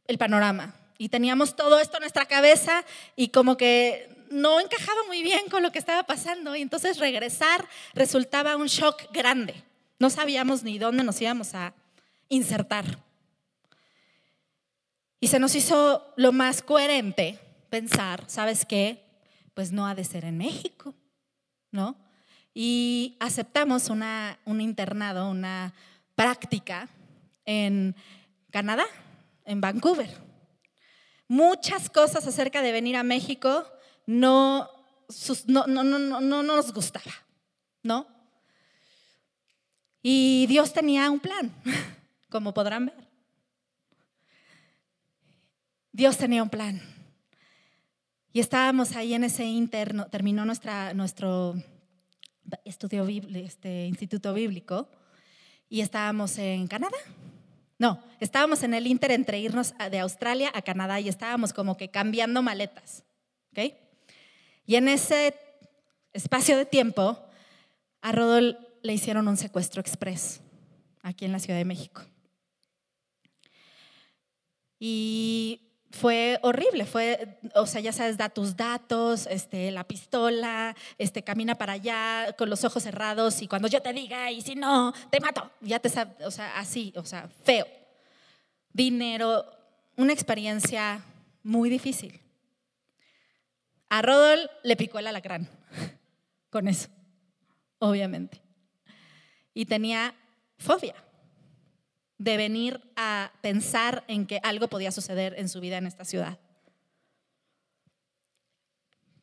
el 0.07 0.19
panorama 0.19 0.75
y 1.03 1.09
teníamos 1.09 1.57
todo 1.57 1.81
esto 1.81 1.97
en 1.97 2.03
nuestra 2.03 2.27
cabeza 2.27 2.85
y 3.17 3.31
como 3.31 3.57
que 3.57 4.25
no 4.31 4.61
encajaba 4.61 5.01
muy 5.09 5.25
bien 5.25 5.49
con 5.51 5.61
lo 5.61 5.73
que 5.73 5.81
estaba 5.81 6.05
pasando 6.05 6.55
y 6.55 6.63
entonces 6.63 7.01
regresar 7.01 7.69
resultaba 7.93 8.55
un 8.55 8.69
shock 8.69 9.11
grande. 9.13 9.65
No 9.99 10.11
sabíamos 10.11 10.63
ni 10.63 10.79
dónde 10.79 11.03
nos 11.03 11.21
íbamos 11.21 11.57
a 11.57 11.75
insertar. 12.29 12.85
Y 15.19 15.27
se 15.27 15.41
nos 15.41 15.57
hizo 15.57 16.15
lo 16.17 16.31
más 16.31 16.63
coherente 16.63 17.41
pensar, 17.69 18.23
¿sabes 18.29 18.65
qué? 18.65 19.03
Pues 19.55 19.73
no 19.73 19.89
ha 19.89 19.97
de 19.97 20.05
ser 20.05 20.25
en 20.25 20.39
México, 20.39 20.95
¿no? 21.73 21.97
Y 22.55 23.17
aceptamos 23.19 23.91
una, 23.91 24.39
un 24.45 24.61
internado, 24.61 25.29
una 25.29 25.75
práctica 26.15 26.89
en 27.45 27.97
Canadá, 28.53 28.85
en 29.45 29.61
Vancouver. 29.61 30.32
Muchas 31.29 31.89
cosas 31.89 32.27
acerca 32.27 32.63
de 32.63 32.73
venir 32.73 32.97
a 32.97 33.03
México 33.03 33.67
no, 34.07 34.69
no, 35.47 35.67
no, 35.67 35.85
no, 35.85 36.21
no 36.21 36.43
nos 36.43 36.73
gustaba, 36.73 37.13
¿no? 37.83 38.07
Y 40.03 40.47
Dios 40.49 40.73
tenía 40.73 41.11
un 41.11 41.21
plan, 41.21 41.55
como 42.31 42.53
podrán 42.53 42.87
ver. 42.87 43.09
Dios 45.93 46.17
tenía 46.17 46.43
un 46.43 46.51
plan. 46.51 46.81
Y 48.33 48.41
estábamos 48.41 48.97
ahí 48.97 49.15
en 49.15 49.25
ese 49.25 49.45
interno, 49.45 50.07
terminó 50.07 50.45
nuestra, 50.45 50.95
nuestro 50.95 51.55
estudio, 52.65 53.07
este 53.35 53.87
instituto 53.87 54.33
bíblico, 54.33 54.89
y 55.69 55.83
estábamos 55.83 56.39
en 56.39 56.67
Canadá, 56.67 56.97
No, 57.83 58.01
estábamos 58.21 58.63
en 58.63 58.75
el 58.75 58.87
Inter 58.87 59.11
entre 59.11 59.41
irnos 59.41 59.75
de 59.91 59.99
Australia 59.99 60.53
a 60.55 60.63
Canadá 60.63 61.01
y 61.01 61.09
estábamos 61.09 61.53
como 61.53 61.77
que 61.77 61.89
cambiando 61.89 62.41
maletas. 62.41 63.03
Y 64.65 64.77
en 64.77 64.87
ese 64.87 65.35
espacio 66.13 66.57
de 66.57 66.65
tiempo, 66.65 67.19
a 68.01 68.13
Rodol 68.13 68.57
le 68.85 68.93
hicieron 68.93 69.27
un 69.27 69.37
secuestro 69.37 69.81
express 69.81 70.41
aquí 71.03 71.25
en 71.25 71.33
la 71.33 71.41
Ciudad 71.41 71.59
de 71.59 71.65
México. 71.65 72.03
Y 74.79 75.62
fue 76.03 76.41
horrible, 76.43 76.85
fue, 76.85 77.39
o 77.55 77.65
sea, 77.65 77.81
ya 77.81 77.93
sabes, 77.93 78.19
da 78.19 78.29
tus 78.29 78.57
datos, 78.57 79.29
este, 79.31 79.71
la 79.71 79.85
pistola, 79.85 80.75
este, 80.99 81.23
camina 81.23 81.55
para 81.55 81.75
allá 81.75 82.35
con 82.37 82.51
los 82.51 82.65
ojos 82.65 82.83
cerrados 82.83 83.41
y 83.41 83.47
cuando 83.47 83.69
yo 83.69 83.81
te 83.81 83.93
diga 83.93 84.29
y 84.33 84.41
si 84.41 84.57
no, 84.57 84.93
te 85.11 85.21
mato, 85.21 85.49
ya 85.61 85.79
te 85.79 85.89
o 86.27 86.31
sea, 86.33 86.59
así, 86.59 86.93
o 86.97 87.05
sea, 87.05 87.29
feo. 87.45 87.69
Dinero, 88.73 89.45
una 89.97 90.13
experiencia 90.13 91.05
muy 91.45 91.71
difícil. 91.71 92.21
A 93.89 94.03
Rodol 94.03 94.51
le 94.65 94.75
picó 94.75 94.99
el 94.99 95.07
alacrán 95.07 95.49
con 96.51 96.67
eso, 96.67 96.89
obviamente. 97.79 98.43
Y 99.55 99.67
tenía 99.67 100.17
fobia 100.59 100.97
de 102.23 102.37
venir 102.37 102.81
a 102.95 103.33
pensar 103.41 104.05
en 104.07 104.27
que 104.27 104.39
algo 104.45 104.69
podía 104.69 104.93
suceder 104.93 105.35
en 105.39 105.49
su 105.49 105.59
vida 105.61 105.79
en 105.79 105.89
esta 105.89 106.05
ciudad. 106.05 106.39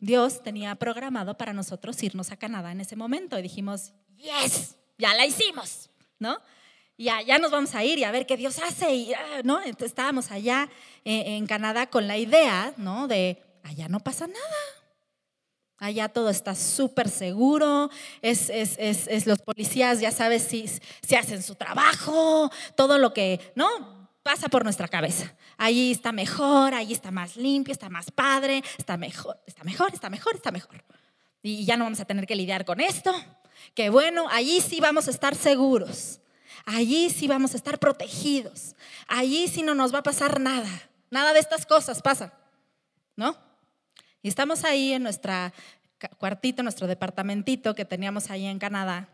Dios 0.01 0.43
tenía 0.43 0.75
programado 0.75 1.37
para 1.37 1.53
nosotros 1.53 2.01
irnos 2.03 2.31
a 2.33 2.37
Canadá 2.37 2.73
en 2.73 2.81
ese 2.81 2.97
momento 2.97 3.39
y 3.39 3.41
dijimos, 3.41 3.93
yes, 4.17 4.75
ya 4.97 5.13
la 5.13 5.25
hicimos, 5.25 5.89
¿no? 6.19 6.39
Ya, 6.97 7.21
ya 7.21 7.37
nos 7.37 7.51
vamos 7.51 7.73
a 7.73 7.85
ir 7.85 7.99
y 7.99 8.03
a 8.03 8.11
ver 8.11 8.25
qué 8.25 8.35
Dios 8.35 8.59
hace, 8.59 8.93
y, 8.93 9.13
ah, 9.13 9.41
¿no? 9.45 9.61
Estábamos 9.61 10.31
allá 10.31 10.69
eh, 11.05 11.37
en 11.37 11.47
Canadá 11.47 11.89
con 11.89 12.05
la 12.05 12.17
idea, 12.17 12.73
¿no? 12.75 13.07
De, 13.07 13.41
allá 13.63 13.87
no 13.87 14.01
pasa 14.01 14.27
nada, 14.27 14.78
Allá 15.79 16.09
todo 16.09 16.29
está 16.29 16.55
súper 16.55 17.07
seguro, 17.07 17.89
es, 18.21 18.49
es, 18.49 19.25
los 19.25 19.39
policías, 19.39 20.01
ya 20.01 20.11
sabes, 20.11 20.43
si, 20.43 20.65
si 20.67 21.15
hacen 21.15 21.41
su 21.41 21.55
trabajo, 21.55 22.51
todo 22.75 22.97
lo 22.97 23.13
que, 23.13 23.39
¿no? 23.55 23.67
Pasa 24.21 24.49
por 24.49 24.65
nuestra 24.65 24.89
cabeza. 24.89 25.33
Allí 25.57 25.91
está 25.91 26.11
mejor, 26.11 26.73
allí 26.73 26.91
está 26.91 27.11
más 27.11 27.37
limpio, 27.37 27.71
está 27.71 27.89
más 27.89 28.11
padre, 28.11 28.61
está 28.77 28.97
mejor, 28.97 29.39
está 29.47 29.63
mejor, 29.63 29.93
está 29.93 30.09
mejor, 30.09 30.35
está 30.35 30.51
mejor. 30.51 30.83
Y 31.41 31.63
ya 31.63 31.77
no 31.77 31.85
vamos 31.85 32.01
a 32.01 32.05
tener 32.05 32.27
que 32.27 32.35
lidiar 32.35 32.65
con 32.65 32.81
esto. 32.81 33.13
Que 33.73 33.89
bueno, 33.89 34.27
allí 34.29 34.59
sí 34.59 34.81
vamos 34.81 35.07
a 35.07 35.11
estar 35.11 35.33
seguros. 35.33 36.19
Allí 36.65 37.09
sí 37.09 37.29
vamos 37.29 37.53
a 37.53 37.57
estar 37.57 37.79
protegidos. 37.79 38.75
Allí 39.07 39.47
sí 39.47 39.63
no 39.63 39.75
nos 39.75 39.93
va 39.93 39.99
a 39.99 40.03
pasar 40.03 40.41
nada. 40.41 40.69
Nada 41.09 41.31
de 41.31 41.39
estas 41.39 41.65
cosas 41.65 42.01
pasa, 42.01 42.33
¿no? 43.15 43.48
Y 44.21 44.27
estamos 44.27 44.65
ahí 44.65 44.91
en 44.91 45.03
nuestra 45.03 45.53
cuartito, 46.17 46.63
nuestro 46.63 46.87
departamentito 46.87 47.73
que 47.75 47.85
teníamos 47.85 48.29
ahí 48.29 48.45
en 48.45 48.59
Canadá. 48.59 49.09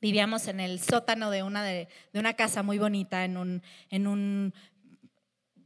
Vivíamos 0.00 0.46
en 0.48 0.60
el 0.60 0.80
sótano 0.80 1.30
de 1.30 1.42
una, 1.42 1.64
de, 1.64 1.88
una 2.14 2.34
casa 2.34 2.62
muy 2.62 2.78
bonita, 2.78 3.24
en 3.24 3.36
un, 3.36 3.62
en 3.90 4.06
un, 4.06 4.54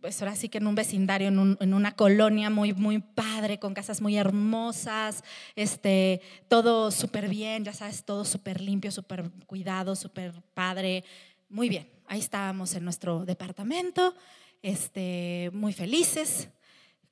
pues 0.01 0.21
ahora 0.21 0.35
sí 0.37 0.49
que 0.49 0.59
en 0.59 0.67
un 0.67 0.75
vecindario, 0.75 1.29
en, 1.29 1.75
una 1.75 1.93
colonia 1.93 2.49
muy, 2.49 2.73
muy 2.73 2.99
padre, 2.99 3.59
con 3.59 3.75
casas 3.75 4.01
muy 4.01 4.17
hermosas, 4.17 5.23
este, 5.55 6.23
todo 6.49 6.91
súper 6.91 7.29
bien, 7.29 7.65
ya 7.65 7.75
sabes, 7.75 8.05
todo 8.05 8.25
súper 8.25 8.61
limpio, 8.61 8.91
súper 8.91 9.31
cuidado, 9.47 9.97
súper 9.97 10.33
padre. 10.55 11.05
Muy 11.51 11.69
bien, 11.69 11.89
ahí 12.07 12.21
estábamos 12.21 12.75
en 12.75 12.85
nuestro 12.85 13.27
departamento, 13.27 14.15
este, 14.63 15.51
muy 15.53 15.75
felices 15.75 16.49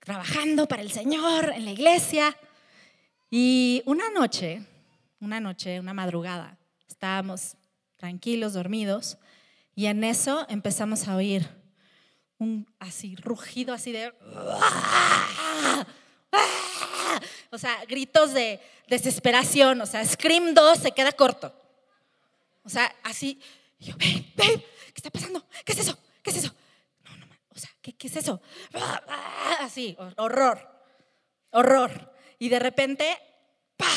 trabajando 0.00 0.66
para 0.66 0.82
el 0.82 0.90
Señor 0.90 1.52
en 1.54 1.64
la 1.64 1.70
iglesia. 1.70 2.36
Y 3.30 3.82
una 3.86 4.10
noche, 4.10 4.62
una 5.20 5.40
noche, 5.40 5.78
una 5.78 5.94
madrugada, 5.94 6.58
estábamos 6.88 7.56
tranquilos, 7.96 8.54
dormidos, 8.54 9.18
y 9.74 9.86
en 9.86 10.02
eso 10.04 10.46
empezamos 10.48 11.06
a 11.06 11.16
oír 11.16 11.48
un 12.38 12.66
así 12.78 13.14
rugido 13.16 13.74
así 13.74 13.92
de 13.92 14.12
o 17.50 17.58
sea, 17.58 17.84
gritos 17.86 18.32
de 18.32 18.60
desesperación, 18.88 19.80
o 19.80 19.86
sea, 19.86 20.04
Scream 20.04 20.54
2 20.54 20.78
se 20.78 20.92
queda 20.92 21.12
corto. 21.12 21.54
O 22.62 22.68
sea, 22.68 22.94
así, 23.02 23.40
yo, 23.78 23.94
babe, 23.96 24.32
babe, 24.36 24.58
¿qué 24.58 24.94
está 24.94 25.10
pasando? 25.10 25.44
¿Qué 25.64 25.72
es 25.72 25.78
eso? 25.80 25.98
¿Qué 26.22 26.30
es 26.30 26.36
eso? 26.36 26.54
¿Qué, 27.82 27.92
qué 27.92 28.06
es 28.06 28.16
eso? 28.16 28.40
Así, 29.60 29.96
horror, 30.16 30.68
horror. 31.50 32.12
Y 32.38 32.48
de 32.48 32.58
repente, 32.58 33.18
pa, 33.76 33.90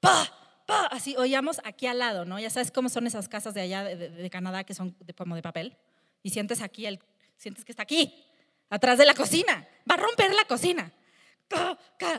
pa, 0.00 0.32
pa, 0.66 0.86
así 0.86 1.16
oíamos 1.16 1.60
aquí 1.64 1.86
al 1.86 1.98
lado, 1.98 2.24
¿no? 2.24 2.38
Ya 2.38 2.50
sabes 2.50 2.70
cómo 2.70 2.88
son 2.88 3.06
esas 3.06 3.28
casas 3.28 3.54
de 3.54 3.62
allá 3.62 3.84
de, 3.84 4.30
Canadá 4.30 4.64
que 4.64 4.74
son 4.74 4.96
como 5.16 5.34
de 5.34 5.42
papel. 5.42 5.76
Y 6.22 6.30
sientes 6.30 6.60
aquí, 6.62 6.86
el, 6.86 7.00
sientes 7.36 7.64
que 7.64 7.72
está 7.72 7.82
aquí, 7.82 8.24
atrás 8.68 8.98
de 8.98 9.06
la 9.06 9.14
cocina. 9.14 9.66
Va 9.90 9.94
a 9.94 9.98
romper 9.98 10.32
la 10.34 10.44
cocina. 10.44 10.92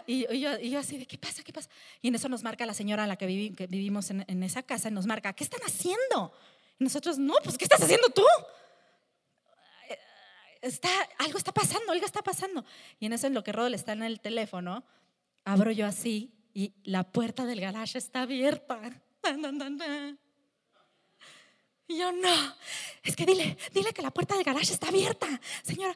Y, 0.05 0.25
yo, 0.39 0.59
y, 0.59 0.71
yo, 0.71 0.79
así 0.79 0.97
de, 0.97 1.05
¿qué 1.05 1.17
pasa? 1.17 1.41
¿Qué 1.41 1.53
pasa? 1.53 1.69
Y 2.01 2.09
en 2.09 2.15
eso 2.15 2.27
nos 2.27 2.43
marca 2.43 2.65
la 2.65 2.73
señora 2.73 3.05
a 3.05 3.07
la 3.07 3.15
que, 3.15 3.25
vivimos 3.25 4.09
en, 4.09 4.25
en, 4.27 4.43
esa 4.43 4.61
casa, 4.61 4.89
nos 4.89 5.05
marca, 5.05 5.31
¿qué 5.31 5.45
están 5.45 5.61
haciendo? 5.65 6.33
Y 6.79 6.83
nosotros, 6.83 7.17
no, 7.17 7.35
pues, 7.41 7.57
¿qué 7.57 7.63
estás 7.63 7.81
haciendo 7.81 8.09
tú? 8.09 8.25
Está, 10.61 10.89
algo 11.17 11.37
está 11.37 11.51
pasando, 11.51 11.91
algo 11.91 12.05
está 12.05 12.21
pasando. 12.21 12.65
Y 12.99 13.05
en 13.05 13.13
eso, 13.13 13.27
en 13.27 13.33
lo 13.33 13.43
que 13.43 13.51
Rodol 13.51 13.73
está 13.73 13.93
en 13.93 14.03
el 14.03 14.19
teléfono, 14.19 14.83
abro 15.43 15.71
yo 15.71 15.85
así 15.85 16.31
y 16.53 16.73
la 16.83 17.03
puerta 17.03 17.45
del 17.45 17.61
garage 17.61 17.97
está 17.97 18.21
abierta. 18.23 18.79
Y 21.87 21.97
yo, 21.97 22.11
no, 22.13 22.55
es 23.03 23.17
que 23.17 23.25
dile, 23.25 23.57
dile 23.73 23.91
que 23.91 24.01
la 24.01 24.11
puerta 24.11 24.35
del 24.35 24.45
garage 24.45 24.71
está 24.71 24.87
abierta. 24.87 25.27
Señora, 25.61 25.93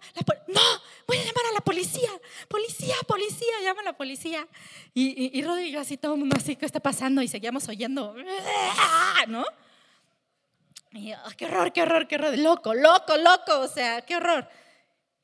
no, 0.48 0.62
voy 1.08 1.18
a 1.18 1.22
llamar 1.22 1.46
a 1.52 1.54
la 1.54 1.62
policía. 1.62 2.10
Policía, 2.50 2.96
policía, 3.08 3.62
llama 3.64 3.82
a 3.82 3.86
la 3.86 3.98
policía. 3.98 4.46
Y, 4.94 5.38
y, 5.38 5.40
y 5.40 5.72
yo 5.72 5.80
así, 5.80 5.96
todo 5.96 6.16
el 6.16 6.20
mundo 6.20 6.36
así, 6.38 6.58
¿qué 6.58 6.66
está 6.66 6.82
pasando? 6.82 7.22
Y 7.22 7.30
seguíamos 7.30 7.70
oyendo, 7.70 8.14
¿no? 9.28 9.46
Y 10.96 11.12
ah, 11.12 11.24
qué 11.36 11.46
horror, 11.46 11.74
qué 11.74 11.82
horror, 11.82 12.08
qué 12.08 12.16
horror, 12.16 12.38
loco, 12.38 12.74
loco, 12.74 13.18
loco, 13.18 13.60
o 13.60 13.68
sea, 13.68 14.02
qué 14.02 14.16
horror. 14.16 14.48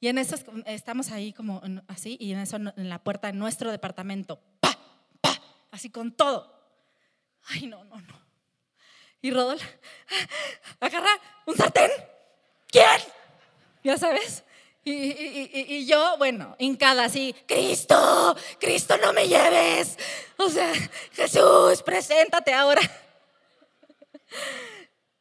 Y 0.02 0.10
en 0.10 0.18
eso 0.18 0.36
estamos 0.66 1.12
ahí 1.12 1.32
como 1.32 1.62
así, 1.88 2.18
y 2.20 2.34
en 2.34 2.40
eso 2.40 2.58
en 2.58 2.90
la 2.90 3.00
puerta 3.00 3.28
de 3.28 3.34
nuestro 3.34 3.72
departamento, 3.72 4.42
pa, 4.60 4.78
pa, 5.22 5.40
así 5.72 5.90
con 5.90 6.12
todo. 6.12 6.60
Ay, 7.46 7.68
no, 7.68 7.86
no, 7.86 7.96
no. 8.02 8.22
Y 9.22 9.32
Rodolfo, 9.32 9.66
agarra 10.80 11.12
un 11.46 11.56
sartén. 11.56 11.92
¿Quién? 12.68 13.02
Ya 13.84 13.98
sabes. 13.98 14.44
Y, 14.84 14.92
y, 14.92 15.66
y, 15.70 15.86
yo, 15.86 16.18
bueno, 16.18 16.56
hincada 16.58 17.06
así, 17.06 17.36
Cristo, 17.48 18.36
Cristo, 18.60 18.98
no 18.98 19.14
me 19.14 19.28
lleves. 19.28 19.98
O 20.38 20.50
sea, 20.50 20.74
Jesús, 21.14 21.84
preséntate 21.84 22.52
ahora. 22.52 22.82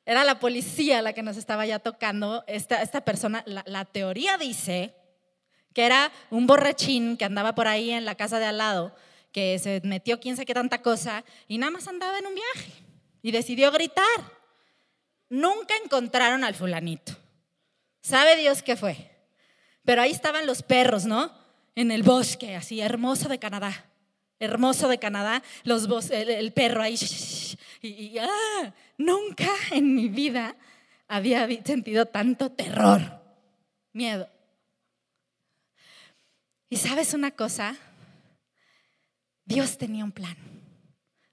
Era 0.07 0.25
la 0.25 0.41
policía 0.41 1.03
la 1.03 1.13
que 1.13 1.23
nos 1.23 1.37
estaba 1.37 1.67
ya 1.67 1.79
tocando. 1.79 2.45
Esta, 2.47 2.83
esta 2.83 3.03
persona, 3.03 3.45
la, 3.47 3.85
teoría 3.85 4.39
dice 4.39 4.95
que 5.75 5.87
era 5.87 6.11
un 6.31 6.47
borrachín 6.47 7.17
que 7.17 7.25
andaba 7.25 7.55
por 7.55 7.69
ahí 7.69 7.91
en 7.91 8.05
la 8.05 8.15
casa 8.15 8.39
de 8.39 8.47
al 8.47 8.59
lado, 8.59 8.95
que 9.33 9.59
se 9.59 9.81
metió 9.85 10.19
quién 10.19 10.37
sabe 10.37 10.47
qué 10.47 10.55
tanta 10.55 10.83
cosa 10.83 11.25
y 11.47 11.59
nada 11.59 11.71
más 11.71 11.87
andaba 11.87 12.19
en 12.19 12.27
un 12.27 12.35
viaje 12.35 12.73
y 13.23 13.31
decidió 13.31 13.71
gritar. 13.71 14.05
Nunca 15.29 15.75
encontraron 15.85 16.43
al 16.43 16.55
fulanito. 16.55 17.13
¿Sabe 18.03 18.37
Dios 18.37 18.63
qué 18.63 18.77
fue? 18.77 19.11
Pero 19.85 20.03
ahí 20.03 20.11
estaban 20.11 20.47
los 20.47 20.63
perros, 20.63 21.05
¿no? 21.05 21.33
En 21.77 21.91
el 21.91 22.03
bosque, 22.03 22.57
así 22.57 22.81
hermoso 22.81 23.29
de 23.29 23.39
Canadá. 23.39 23.90
Hermoso 24.41 24.89
de 24.89 24.99
Canadá, 24.99 25.43
los 25.63 26.11
el, 26.11 26.53
perro 26.53 26.83
ahí 26.83 26.97
y, 27.83 28.19
ah, 28.19 28.75
nunca 28.99 29.49
en 29.71 29.95
mi 29.95 30.09
vida 30.09 30.57
había 31.09 31.47
sentido 31.65 32.07
tanto 32.07 32.51
terror, 32.51 33.01
miedo. 33.93 34.29
Y 36.69 36.77
sabes 36.77 37.15
una 37.15 37.31
cosa, 37.33 37.77
Dios 39.45 39.77
tenía 39.77 40.05
un 40.05 40.13
plan. 40.13 40.37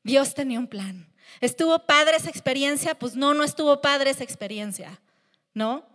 Dios 0.04 0.34
tenía 0.34 0.60
un 0.60 0.68
plan. 0.68 1.08
¿Estuvo 1.42 1.86
padre 1.86 2.18
esa 2.18 2.30
experiencia? 2.30 2.98
Pues 2.98 3.16
no, 3.16 3.34
no 3.34 3.44
estuvo 3.44 3.82
padre 3.82 4.10
esa 4.10 4.24
experiencia, 4.24 5.00
¿no? 5.54 5.86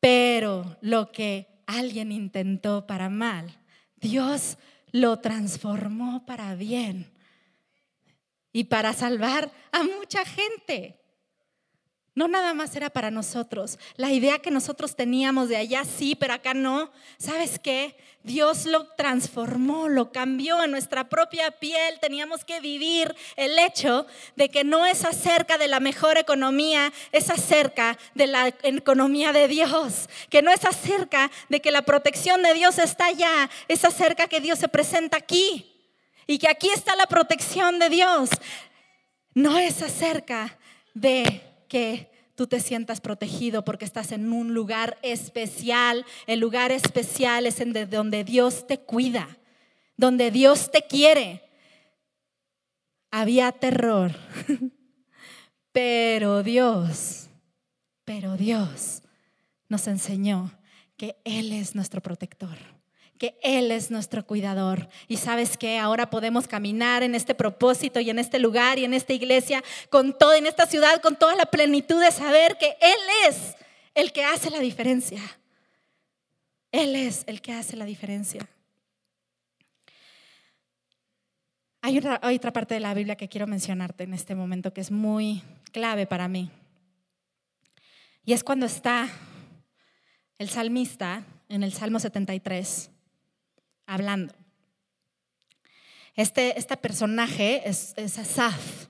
Pero 0.00 0.76
lo 0.80 1.12
que 1.12 1.46
alguien 1.66 2.12
intentó 2.12 2.86
para 2.86 3.08
mal, 3.08 3.56
Dios 3.96 4.58
lo 4.92 5.18
transformó 5.20 6.24
para 6.26 6.54
bien 6.54 7.10
y 8.52 8.64
para 8.64 8.92
salvar 8.92 9.50
a 9.72 9.82
mucha 9.82 10.24
gente. 10.24 10.99
No 12.14 12.26
nada 12.26 12.54
más 12.54 12.74
era 12.74 12.90
para 12.90 13.10
nosotros. 13.10 13.78
La 13.94 14.10
idea 14.10 14.40
que 14.40 14.50
nosotros 14.50 14.96
teníamos 14.96 15.48
de 15.48 15.56
allá 15.56 15.84
sí, 15.84 16.16
pero 16.16 16.34
acá 16.34 16.54
no. 16.54 16.90
¿Sabes 17.18 17.58
qué? 17.60 17.96
Dios 18.24 18.66
lo 18.66 18.88
transformó, 18.88 19.88
lo 19.88 20.10
cambió 20.10 20.62
en 20.64 20.72
nuestra 20.72 21.08
propia 21.08 21.52
piel. 21.52 22.00
Teníamos 22.00 22.44
que 22.44 22.60
vivir 22.60 23.14
el 23.36 23.58
hecho 23.58 24.06
de 24.34 24.48
que 24.48 24.64
no 24.64 24.86
es 24.86 25.04
acerca 25.04 25.56
de 25.56 25.68
la 25.68 25.78
mejor 25.78 26.18
economía, 26.18 26.92
es 27.12 27.30
acerca 27.30 27.96
de 28.14 28.26
la 28.26 28.48
economía 28.48 29.32
de 29.32 29.46
Dios. 29.46 30.08
Que 30.28 30.42
no 30.42 30.50
es 30.50 30.64
acerca 30.64 31.30
de 31.48 31.60
que 31.60 31.70
la 31.70 31.82
protección 31.82 32.42
de 32.42 32.54
Dios 32.54 32.78
está 32.78 33.06
allá, 33.06 33.48
es 33.68 33.84
acerca 33.84 34.26
que 34.26 34.40
Dios 34.40 34.58
se 34.58 34.68
presenta 34.68 35.16
aquí. 35.16 35.66
Y 36.26 36.38
que 36.38 36.48
aquí 36.48 36.70
está 36.70 36.96
la 36.96 37.06
protección 37.06 37.78
de 37.78 37.88
Dios. 37.88 38.30
No 39.32 39.58
es 39.58 39.80
acerca 39.82 40.58
de 40.92 41.49
que 41.70 42.10
tú 42.34 42.48
te 42.48 42.58
sientas 42.60 43.00
protegido 43.00 43.64
porque 43.64 43.84
estás 43.84 44.12
en 44.12 44.32
un 44.32 44.52
lugar 44.52 44.98
especial. 45.02 46.04
El 46.26 46.40
lugar 46.40 46.72
especial 46.72 47.46
es 47.46 47.60
en 47.60 47.72
donde 47.88 48.24
Dios 48.24 48.66
te 48.66 48.80
cuida, 48.80 49.38
donde 49.96 50.30
Dios 50.30 50.70
te 50.70 50.82
quiere. 50.82 51.48
Había 53.12 53.52
terror, 53.52 54.12
pero 55.72 56.42
Dios, 56.42 57.28
pero 58.04 58.36
Dios 58.36 59.02
nos 59.68 59.86
enseñó 59.86 60.52
que 60.96 61.16
Él 61.24 61.52
es 61.52 61.74
nuestro 61.74 62.02
protector 62.02 62.79
que 63.20 63.38
Él 63.42 63.70
es 63.70 63.90
nuestro 63.90 64.26
cuidador. 64.26 64.88
Y 65.06 65.18
sabes 65.18 65.58
que 65.58 65.78
ahora 65.78 66.08
podemos 66.08 66.48
caminar 66.48 67.02
en 67.02 67.14
este 67.14 67.34
propósito 67.34 68.00
y 68.00 68.08
en 68.08 68.18
este 68.18 68.38
lugar 68.38 68.78
y 68.78 68.86
en 68.86 68.94
esta 68.94 69.12
iglesia, 69.12 69.62
con 69.90 70.16
todo, 70.16 70.32
en 70.32 70.46
esta 70.46 70.64
ciudad, 70.64 71.02
con 71.02 71.16
toda 71.16 71.34
la 71.34 71.44
plenitud 71.44 72.00
de 72.00 72.10
saber 72.12 72.56
que 72.56 72.78
Él 72.80 72.98
es 73.28 73.56
el 73.94 74.12
que 74.12 74.24
hace 74.24 74.48
la 74.48 74.58
diferencia. 74.58 75.20
Él 76.72 76.96
es 76.96 77.24
el 77.26 77.42
que 77.42 77.52
hace 77.52 77.76
la 77.76 77.84
diferencia. 77.84 78.48
Hay 81.82 81.98
otra, 81.98 82.20
hay 82.22 82.36
otra 82.36 82.54
parte 82.54 82.72
de 82.72 82.80
la 82.80 82.94
Biblia 82.94 83.16
que 83.16 83.28
quiero 83.28 83.46
mencionarte 83.46 84.04
en 84.04 84.14
este 84.14 84.34
momento 84.34 84.72
que 84.72 84.80
es 84.80 84.90
muy 84.90 85.42
clave 85.72 86.06
para 86.06 86.26
mí. 86.26 86.50
Y 88.24 88.32
es 88.32 88.42
cuando 88.42 88.64
está 88.64 89.10
el 90.38 90.48
salmista 90.48 91.22
en 91.50 91.62
el 91.62 91.74
Salmo 91.74 92.00
73 92.00 92.90
hablando. 93.90 94.32
Este, 96.14 96.58
este 96.58 96.76
personaje 96.76 97.68
es, 97.68 97.94
Asaf. 97.98 98.86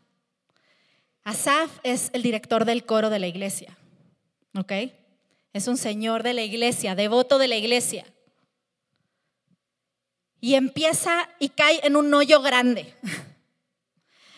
Asaf 1.24 1.70
es 1.82 2.10
el 2.12 2.22
director 2.22 2.64
del 2.64 2.84
coro 2.84 3.10
de 3.10 3.18
la 3.18 3.26
iglesia, 3.26 3.76
¿ok? 4.54 4.72
Es 5.52 5.66
un 5.68 5.76
señor 5.76 6.22
de 6.22 6.34
la 6.34 6.42
iglesia, 6.42 6.94
devoto 6.94 7.38
de 7.38 7.48
la 7.48 7.56
iglesia. 7.56 8.04
Y 10.40 10.54
empieza 10.54 11.28
y 11.38 11.50
cae 11.50 11.80
en 11.82 11.96
un 11.96 12.12
hoyo 12.12 12.40
grande. 12.40 12.94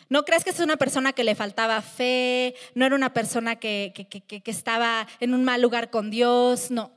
No 0.08 0.24
crees 0.24 0.44
que 0.44 0.50
es 0.50 0.60
una 0.60 0.76
persona 0.76 1.14
que 1.14 1.24
le 1.24 1.34
faltaba 1.34 1.80
fe, 1.80 2.54
no 2.74 2.84
era 2.84 2.94
una 2.94 3.14
persona 3.14 3.56
que, 3.56 3.94
que, 3.94 4.42
estaba 4.50 5.06
en 5.20 5.32
un 5.32 5.42
mal 5.42 5.62
lugar 5.62 5.88
con 5.88 6.10
Dios, 6.10 6.70
no. 6.70 6.92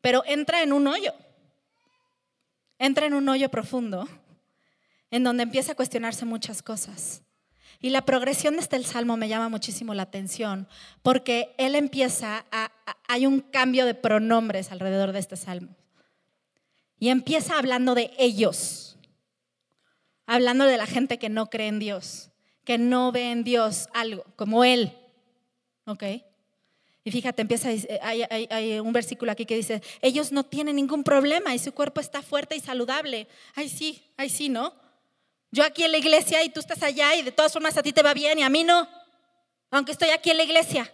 Pero 0.00 0.24
entra 0.26 0.64
en 0.64 0.72
un 0.72 0.88
hoyo 0.88 1.14
entra 2.78 3.06
en 3.06 3.14
un 3.14 3.28
hoyo 3.28 3.50
profundo 3.50 4.08
en 5.10 5.22
donde 5.22 5.44
empieza 5.44 5.72
a 5.72 5.76
cuestionarse 5.76 6.24
muchas 6.24 6.62
cosas. 6.62 7.22
Y 7.80 7.90
la 7.90 8.04
progresión 8.04 8.54
de 8.54 8.60
este 8.60 8.82
salmo 8.82 9.16
me 9.16 9.28
llama 9.28 9.48
muchísimo 9.48 9.94
la 9.94 10.04
atención 10.04 10.68
porque 11.02 11.54
él 11.58 11.74
empieza 11.74 12.46
a, 12.50 12.72
hay 13.08 13.26
un 13.26 13.40
cambio 13.40 13.86
de 13.86 13.94
pronombres 13.94 14.72
alrededor 14.72 15.12
de 15.12 15.18
este 15.18 15.36
salmo. 15.36 15.76
Y 16.98 17.10
empieza 17.10 17.58
hablando 17.58 17.94
de 17.94 18.10
ellos, 18.18 18.96
hablando 20.26 20.64
de 20.64 20.78
la 20.78 20.86
gente 20.86 21.18
que 21.18 21.28
no 21.28 21.50
cree 21.50 21.68
en 21.68 21.78
Dios, 21.78 22.30
que 22.64 22.78
no 22.78 23.12
ve 23.12 23.30
en 23.30 23.44
Dios 23.44 23.88
algo, 23.92 24.24
como 24.36 24.64
él. 24.64 24.96
¿Ok? 25.86 26.04
Y 27.06 27.10
fíjate, 27.10 27.42
empieza, 27.42 27.68
hay, 28.00 28.22
hay, 28.50 28.80
un 28.80 28.92
versículo 28.94 29.30
aquí 29.30 29.44
que 29.44 29.56
dice, 29.56 29.82
ellos 30.00 30.32
no 30.32 30.42
tienen 30.42 30.76
ningún 30.76 31.04
problema 31.04 31.54
y 31.54 31.58
su 31.58 31.72
cuerpo 31.72 32.00
está 32.00 32.22
fuerte 32.22 32.56
y 32.56 32.60
saludable. 32.60 33.28
Ay, 33.54 33.68
sí, 33.68 34.02
ay, 34.16 34.30
sí, 34.30 34.48
¿no? 34.48 34.72
Yo 35.50 35.64
aquí 35.64 35.84
en 35.84 35.92
la 35.92 35.98
iglesia 35.98 36.42
y 36.42 36.48
tú 36.48 36.60
estás 36.60 36.82
allá 36.82 37.14
y 37.14 37.22
de 37.22 37.30
todas 37.30 37.52
formas 37.52 37.76
a 37.76 37.82
ti 37.82 37.92
te 37.92 38.02
va 38.02 38.14
bien 38.14 38.38
y 38.38 38.42
a 38.42 38.48
mí 38.48 38.64
no, 38.64 38.88
aunque 39.70 39.92
estoy 39.92 40.10
aquí 40.10 40.30
en 40.30 40.38
la 40.38 40.44
iglesia. 40.44 40.90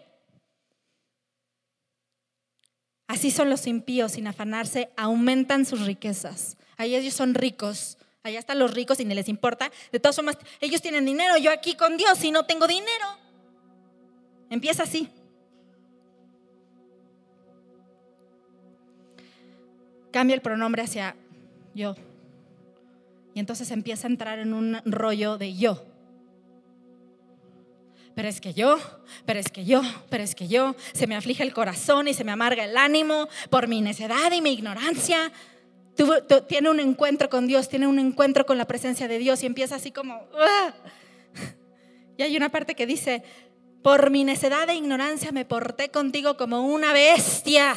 Así 3.06 3.30
son 3.30 3.48
los 3.48 3.66
impíos, 3.68 4.12
sin 4.12 4.26
afanarse, 4.26 4.90
aumentan 4.96 5.64
sus 5.64 5.86
riquezas. 5.86 6.56
Ahí 6.76 6.96
ellos 6.96 7.14
son 7.14 7.34
ricos, 7.34 7.98
allá 8.24 8.40
están 8.40 8.58
los 8.58 8.74
ricos 8.74 8.98
y 8.98 9.04
ni 9.04 9.14
les 9.14 9.28
importa. 9.28 9.70
De 9.92 10.00
todas 10.00 10.16
formas, 10.16 10.38
ellos 10.60 10.82
tienen 10.82 11.04
dinero, 11.04 11.36
yo 11.36 11.52
aquí 11.52 11.74
con 11.74 11.96
Dios 11.96 12.22
y 12.24 12.32
no 12.32 12.46
tengo 12.46 12.66
dinero. 12.66 13.06
Empieza 14.50 14.82
así. 14.82 15.08
Cambia 20.10 20.34
el 20.34 20.40
pronombre 20.40 20.82
hacia 20.82 21.16
yo. 21.74 21.94
Y 23.34 23.40
entonces 23.40 23.70
empieza 23.70 24.06
a 24.06 24.10
entrar 24.10 24.38
en 24.38 24.54
un 24.54 24.80
rollo 24.84 25.38
de 25.38 25.56
yo. 25.56 25.84
Pero 28.14 28.28
es 28.28 28.40
que 28.40 28.52
yo, 28.52 28.78
pero 29.24 29.38
es 29.38 29.50
que 29.50 29.64
yo, 29.64 29.82
pero 30.10 30.22
es 30.22 30.34
que 30.34 30.48
yo, 30.48 30.74
se 30.92 31.06
me 31.06 31.16
aflige 31.16 31.42
el 31.42 31.54
corazón 31.54 32.08
y 32.08 32.14
se 32.14 32.24
me 32.24 32.32
amarga 32.32 32.64
el 32.64 32.76
ánimo 32.76 33.28
por 33.50 33.68
mi 33.68 33.80
necedad 33.80 34.32
y 34.32 34.42
mi 34.42 34.52
ignorancia. 34.52 35.32
tiene 36.48 36.70
un 36.70 36.80
encuentro 36.80 37.30
con 37.30 37.46
Dios, 37.46 37.68
tiene 37.68 37.86
un 37.86 37.98
encuentro 37.98 38.44
con 38.44 38.58
la 38.58 38.66
presencia 38.66 39.08
de 39.08 39.18
Dios 39.18 39.42
y 39.42 39.46
empieza 39.46 39.76
así 39.76 39.90
como... 39.90 40.26
Y 42.18 42.22
hay 42.22 42.36
una 42.36 42.50
parte 42.50 42.74
que 42.74 42.84
dice, 42.84 43.22
por 43.82 44.10
mi 44.10 44.24
necedad 44.24 44.68
e 44.68 44.74
ignorancia 44.74 45.32
me 45.32 45.46
porté 45.46 45.90
contigo 45.90 46.36
como 46.36 46.60
una 46.66 46.92
bestia. 46.92 47.74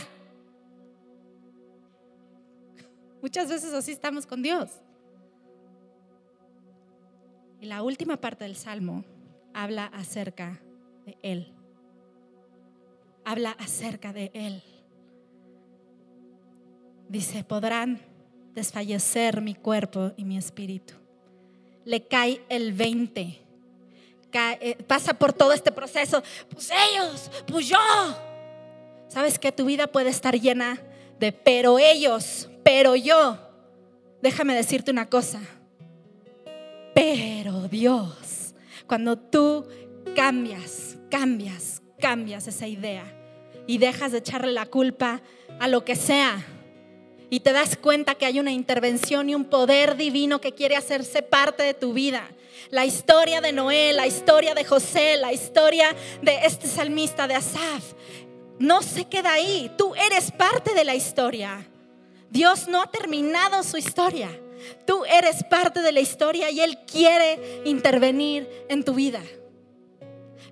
Muchas 3.24 3.48
veces 3.48 3.74
así 3.74 3.94
estamos 3.94 4.26
con 4.26 4.44
Dios. 4.44 4.70
Y 7.62 7.68
la 7.68 7.82
última 7.82 8.18
parte 8.18 8.44
del 8.44 8.58
Salmo 8.58 9.06
habla 9.54 9.86
acerca 9.86 10.62
de 11.06 11.18
Él. 11.22 11.54
Habla 13.24 13.52
acerca 13.52 14.12
de 14.12 14.30
Él. 14.34 14.62
Dice, 17.08 17.46
podrán 17.46 18.02
desfallecer 18.54 19.40
mi 19.40 19.56
cuerpo 19.56 20.12
y 20.18 20.26
mi 20.26 20.38
espíritu. 20.38 20.96
Le 21.86 22.06
cae 22.06 22.44
el 22.50 22.74
20. 22.74 23.40
Eh, 24.34 24.84
pasa 24.86 25.14
por 25.14 25.32
todo 25.32 25.54
este 25.54 25.72
proceso. 25.72 26.22
Pues 26.50 26.70
ellos, 26.72 27.32
pues 27.48 27.70
yo. 27.70 27.78
¿Sabes 29.08 29.40
que 29.40 29.54
tu 29.54 29.64
vida 29.64 29.88
puede 29.88 30.10
estar 30.10 30.38
llena 30.38 30.78
de 31.22 31.32
pero 31.32 31.80
ellos, 31.80 32.50
pero 32.64 32.96
yo, 32.96 33.38
déjame 34.22 34.56
decirte 34.56 34.92
una 34.92 35.10
cosa, 35.10 35.42
pero 36.94 37.68
Dios, 37.68 38.56
cuando 38.88 39.18
tú 39.18 39.66
cambias, 40.16 40.98
cambias, 41.10 41.82
cambias 42.00 42.48
esa 42.48 42.68
idea 42.68 43.04
y 43.68 43.78
dejas 43.78 44.12
de 44.12 44.20
echarle 44.20 44.52
la 44.52 44.66
culpa 44.66 45.22
a 45.60 45.68
lo 45.68 45.86
que 45.86 45.96
sea 45.96 46.44
y 47.34 47.40
te 47.40 47.52
das 47.52 47.78
cuenta 47.78 48.14
que 48.14 48.28
hay 48.28 48.40
una 48.40 48.52
intervención 48.52 49.28
y 49.28 49.34
un 49.34 49.46
poder 49.46 49.98
divino 49.98 50.40
que 50.40 50.54
quiere 50.54 50.76
hacerse 50.76 51.24
parte 51.24 51.64
de 51.64 51.74
tu 51.74 51.92
vida. 51.92 52.30
La 52.70 52.86
historia 52.86 53.42
de 53.42 53.52
Noé, 53.52 53.92
la 53.94 54.06
historia 54.06 54.54
de 54.54 54.64
José, 54.64 55.18
la 55.18 55.34
historia 55.34 55.96
de 56.22 56.42
este 56.46 56.68
salmista 56.68 57.28
de 57.28 57.34
Asaf, 57.34 57.94
no 58.60 58.84
se 58.84 59.06
queda 59.06 59.34
ahí. 59.34 59.72
Tú 59.78 59.96
eres 59.96 60.32
parte 60.32 60.76
de 60.76 60.84
la 60.84 60.94
historia. 60.94 61.68
Dios 62.34 62.68
no 62.68 62.82
ha 62.82 62.88
terminado 62.88 63.62
su 63.62 63.78
historia. 63.78 64.28
Tú 64.88 65.06
eres 65.06 65.44
parte 65.44 65.84
de 65.84 65.92
la 65.92 66.00
historia 66.00 66.50
y 66.50 66.62
Él 66.62 66.80
quiere 66.92 67.62
intervenir 67.64 68.50
en 68.70 68.84
tu 68.84 68.96
vida. 68.96 69.22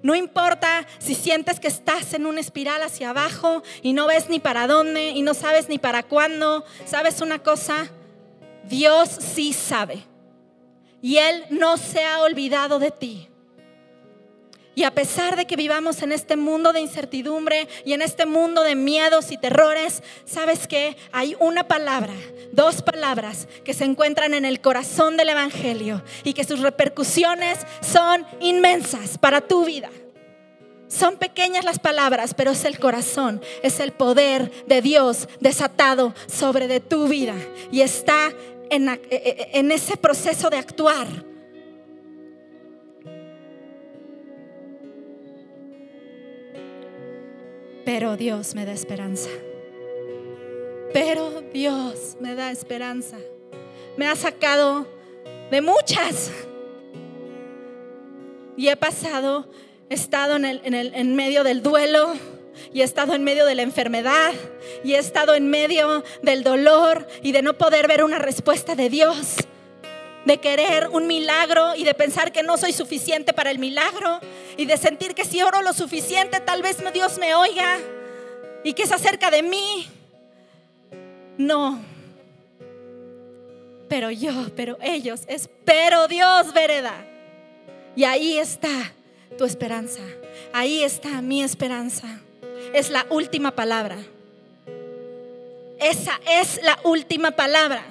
No 0.04 0.14
importa 0.14 0.86
si 1.00 1.16
sientes 1.16 1.60
que 1.60 1.70
estás 1.70 2.14
en 2.14 2.28
una 2.28 2.40
espiral 2.40 2.84
hacia 2.84 3.10
abajo 3.10 3.64
y 3.82 3.94
no 3.94 4.06
ves 4.06 4.30
ni 4.30 4.40
para 4.40 4.68
dónde 4.68 5.10
y 5.10 5.24
no 5.24 5.34
sabes 5.34 5.70
ni 5.70 5.80
para 5.80 6.04
cuándo. 6.04 6.64
¿Sabes 6.86 7.20
una 7.20 7.40
cosa? 7.40 7.90
Dios 8.66 9.10
sí 9.10 9.52
sabe. 9.52 10.04
Y 11.02 11.18
Él 11.18 11.46
no 11.50 11.78
se 11.78 12.06
ha 12.06 12.22
olvidado 12.22 12.78
de 12.78 12.92
ti. 12.92 13.31
Y 14.74 14.84
a 14.84 14.92
pesar 14.92 15.36
de 15.36 15.46
que 15.46 15.58
vivamos 15.58 16.02
en 16.02 16.14
este 16.14 16.38
mundo 16.38 16.72
de 16.72 16.80
incertidumbre 16.80 17.68
y 17.84 17.92
en 17.92 18.02
este 18.02 18.26
mundo 18.26 18.64
de 18.64 18.76
miedos 18.76 19.32
y 19.32 19.38
terrores, 19.38 20.02
¿sabes 20.26 20.66
que 20.68 20.96
Hay 21.12 21.36
una 21.40 21.68
palabra, 21.68 22.14
dos 22.54 22.82
palabras 22.82 23.48
que 23.66 23.74
se 23.74 23.84
encuentran 23.84 24.34
en 24.34 24.46
el 24.46 24.62
corazón 24.62 25.18
del 25.18 25.30
Evangelio 25.30 26.02
y 26.24 26.34
que 26.34 26.46
sus 26.46 26.60
repercusiones 26.60 27.60
son 27.82 28.26
inmensas 28.40 29.18
para 29.18 29.42
tu 29.42 29.66
vida. 29.66 29.90
Son 30.88 31.18
pequeñas 31.18 31.66
las 31.66 31.80
palabras, 31.80 32.34
pero 32.34 32.52
es 32.52 32.64
el 32.66 32.80
corazón, 32.80 33.42
es 33.64 33.80
el 33.80 33.92
poder 33.92 34.52
de 34.68 34.82
Dios 34.82 35.28
desatado 35.40 36.14
sobre 36.28 36.68
de 36.68 36.80
tu 36.80 37.08
vida 37.08 37.36
y 37.72 37.82
está 37.82 38.34
en, 38.70 39.00
en 39.10 39.72
ese 39.72 39.98
proceso 39.98 40.50
de 40.50 40.58
actuar. 40.58 41.31
Pero 47.94 48.16
Dios 48.16 48.56
me 48.56 48.66
da 48.66 48.72
esperanza. 48.72 49.30
Pero 50.94 51.42
Dios 51.54 52.16
me 52.22 52.36
da 52.36 52.50
esperanza. 52.50 53.18
Me 53.98 54.08
ha 54.08 54.16
sacado 54.16 54.88
de 55.52 55.60
muchas. 55.60 56.32
Y 58.56 58.70
he 58.70 58.78
pasado 58.78 59.46
he 59.90 59.94
estado 59.94 60.38
en, 60.38 60.46
el, 60.46 60.62
en, 60.64 61.16
medio 61.18 61.44
del 61.44 61.62
duelo, 61.62 62.14
y 62.72 62.80
he 62.80 62.86
estado 62.86 63.14
en 63.14 63.26
medio 63.26 63.46
de 63.46 63.56
la 63.56 63.64
enfermedad, 63.64 64.32
y 64.86 64.94
he 64.94 64.98
estado 64.98 65.36
en 65.36 65.50
medio 65.50 66.02
del 66.22 66.44
dolor 66.44 67.06
y 67.22 67.34
de 67.34 67.42
no 67.42 67.58
poder 67.58 67.90
ver 67.90 68.06
una 68.06 68.20
respuesta 68.20 68.74
de 68.74 68.90
Dios, 68.90 69.36
de 70.26 70.38
querer 70.38 70.90
un 70.90 71.08
milagro 71.08 71.76
y 71.76 71.84
de 71.84 71.94
pensar 71.94 72.32
que 72.32 72.44
no 72.44 72.58
soy 72.58 72.74
suficiente 72.74 73.34
para 73.34 73.52
el 73.52 73.60
milagro, 73.60 74.20
y 74.58 74.66
de 74.66 74.78
sentir 74.78 75.16
que 75.16 75.26
si 75.26 75.42
oro 75.42 75.62
lo 75.62 75.74
suficiente, 75.74 76.40
tal 76.40 76.62
vez 76.62 76.78
Dios 76.94 77.18
me 77.18 77.34
oiga 77.34 77.80
y 78.64 78.74
que 78.74 78.84
es 78.84 78.92
acerca 78.92 79.32
de 79.32 79.44
mí. 79.44 79.88
No. 81.38 81.80
Pero 83.90 84.12
yo, 84.12 84.32
pero 84.56 84.78
ellos, 84.82 85.22
espero 85.28 86.08
Dios, 86.08 86.54
vereda. 86.54 86.94
Y 87.96 88.04
ahí 88.04 88.38
está 88.38 88.94
tu 89.38 89.46
esperanza. 89.46 90.02
Ahí 90.54 90.84
está 90.84 91.22
mi 91.22 91.44
esperanza. 91.44 92.20
Es 92.74 92.90
la 92.90 93.06
última 93.10 93.52
palabra. 93.52 93.98
Esa 95.80 96.20
es 96.30 96.62
la 96.62 96.80
última 96.84 97.32
palabra. 97.32 97.84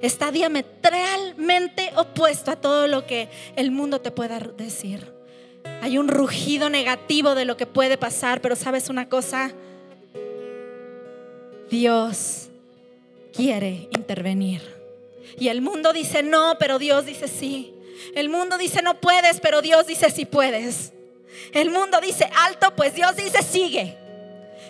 Está 0.00 0.30
diametralmente 0.30 1.92
opuesto 1.96 2.50
a 2.50 2.56
todo 2.56 2.86
lo 2.86 3.06
que 3.06 3.28
el 3.56 3.70
mundo 3.70 4.00
te 4.00 4.10
pueda 4.10 4.38
decir. 4.38 5.12
Hay 5.82 5.98
un 5.98 6.08
rugido 6.08 6.70
negativo 6.70 7.34
de 7.34 7.44
lo 7.44 7.56
que 7.56 7.66
puede 7.66 7.98
pasar, 7.98 8.40
pero 8.40 8.56
sabes 8.56 8.88
una 8.88 9.08
cosa, 9.08 9.52
Dios 11.70 12.48
quiere 13.32 13.88
intervenir. 13.90 14.62
Y 15.38 15.48
el 15.48 15.60
mundo 15.60 15.92
dice 15.92 16.22
no, 16.22 16.56
pero 16.58 16.78
Dios 16.78 17.06
dice 17.06 17.28
sí. 17.28 17.74
El 18.14 18.28
mundo 18.28 18.58
dice 18.58 18.82
no 18.82 19.00
puedes, 19.00 19.40
pero 19.40 19.62
Dios 19.62 19.86
dice 19.86 20.10
sí 20.10 20.24
puedes. 20.24 20.92
El 21.52 21.70
mundo 21.70 22.00
dice 22.00 22.28
alto, 22.36 22.74
pues 22.74 22.94
Dios 22.94 23.16
dice 23.16 23.42
sigue. 23.42 23.96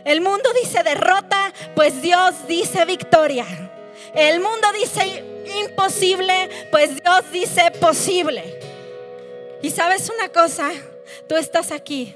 El 0.04 0.20
mundo 0.20 0.50
dice 0.60 0.82
derrota, 0.82 1.52
pues 1.74 2.02
Dios 2.02 2.34
dice 2.46 2.84
victoria. 2.84 3.67
El 4.14 4.40
mundo 4.40 4.68
dice 4.78 5.24
imposible, 5.64 6.68
pues 6.70 6.90
Dios 7.02 7.32
dice 7.32 7.70
posible. 7.80 8.58
Y 9.62 9.70
sabes 9.70 10.10
una 10.10 10.28
cosa, 10.28 10.70
tú 11.26 11.36
estás 11.36 11.72
aquí 11.72 12.14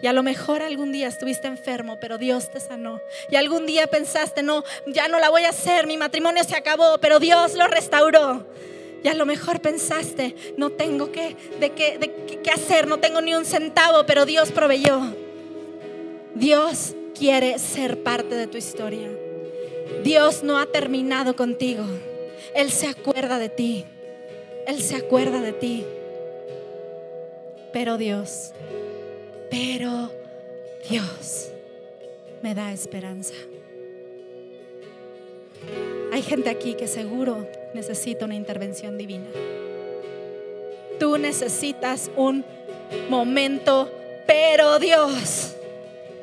y 0.00 0.06
a 0.06 0.12
lo 0.12 0.22
mejor 0.22 0.62
algún 0.62 0.92
día 0.92 1.08
estuviste 1.08 1.48
enfermo, 1.48 1.98
pero 2.00 2.18
Dios 2.18 2.50
te 2.50 2.60
sanó. 2.60 3.00
Y 3.30 3.36
algún 3.36 3.66
día 3.66 3.86
pensaste, 3.88 4.42
no, 4.42 4.64
ya 4.86 5.08
no 5.08 5.18
la 5.18 5.28
voy 5.28 5.42
a 5.42 5.50
hacer, 5.50 5.86
mi 5.86 5.96
matrimonio 5.96 6.44
se 6.44 6.56
acabó, 6.56 6.98
pero 6.98 7.18
Dios 7.18 7.54
lo 7.54 7.66
restauró. 7.66 8.46
Y 9.02 9.08
a 9.08 9.14
lo 9.14 9.26
mejor 9.26 9.60
pensaste, 9.60 10.34
no 10.56 10.70
tengo 10.70 11.10
que, 11.10 11.36
de 11.58 11.70
qué, 11.70 11.98
de 11.98 12.40
qué 12.42 12.50
hacer, 12.50 12.86
no 12.86 12.98
tengo 12.98 13.20
ni 13.20 13.34
un 13.34 13.44
centavo, 13.44 14.06
pero 14.06 14.24
Dios 14.24 14.52
proveyó. 14.52 15.00
Dios 16.34 16.94
quiere 17.16 17.58
ser 17.58 18.02
parte 18.02 18.36
de 18.36 18.46
tu 18.46 18.56
historia. 18.56 19.08
Dios 20.02 20.42
no 20.42 20.58
ha 20.58 20.66
terminado 20.66 21.36
contigo. 21.36 21.84
Él 22.54 22.70
se 22.70 22.86
acuerda 22.86 23.38
de 23.38 23.48
ti. 23.48 23.84
Él 24.66 24.80
se 24.80 24.96
acuerda 24.96 25.40
de 25.40 25.52
ti. 25.52 25.84
Pero 27.72 27.98
Dios, 27.98 28.52
pero 29.50 30.10
Dios 30.88 31.50
me 32.42 32.54
da 32.54 32.72
esperanza. 32.72 33.34
Hay 36.12 36.22
gente 36.22 36.48
aquí 36.48 36.74
que 36.74 36.86
seguro 36.86 37.46
necesita 37.74 38.24
una 38.24 38.34
intervención 38.34 38.96
divina. 38.96 39.26
Tú 40.98 41.18
necesitas 41.18 42.10
un 42.16 42.44
momento, 43.08 43.90
pero 44.26 44.78
Dios, 44.78 45.54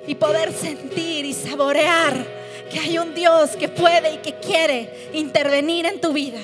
y 0.08 0.16
poder 0.16 0.52
sentir 0.52 1.26
y 1.26 1.34
saborear 1.34 2.35
que 2.72 2.80
hay 2.80 2.98
un 2.98 3.14
Dios 3.14 3.56
que 3.56 3.70
puede 3.70 4.16
y 4.16 4.18
que 4.18 4.34
quiere 4.36 5.10
intervenir 5.14 5.86
en 5.86 6.02
tu 6.02 6.14
vida. 6.14 6.40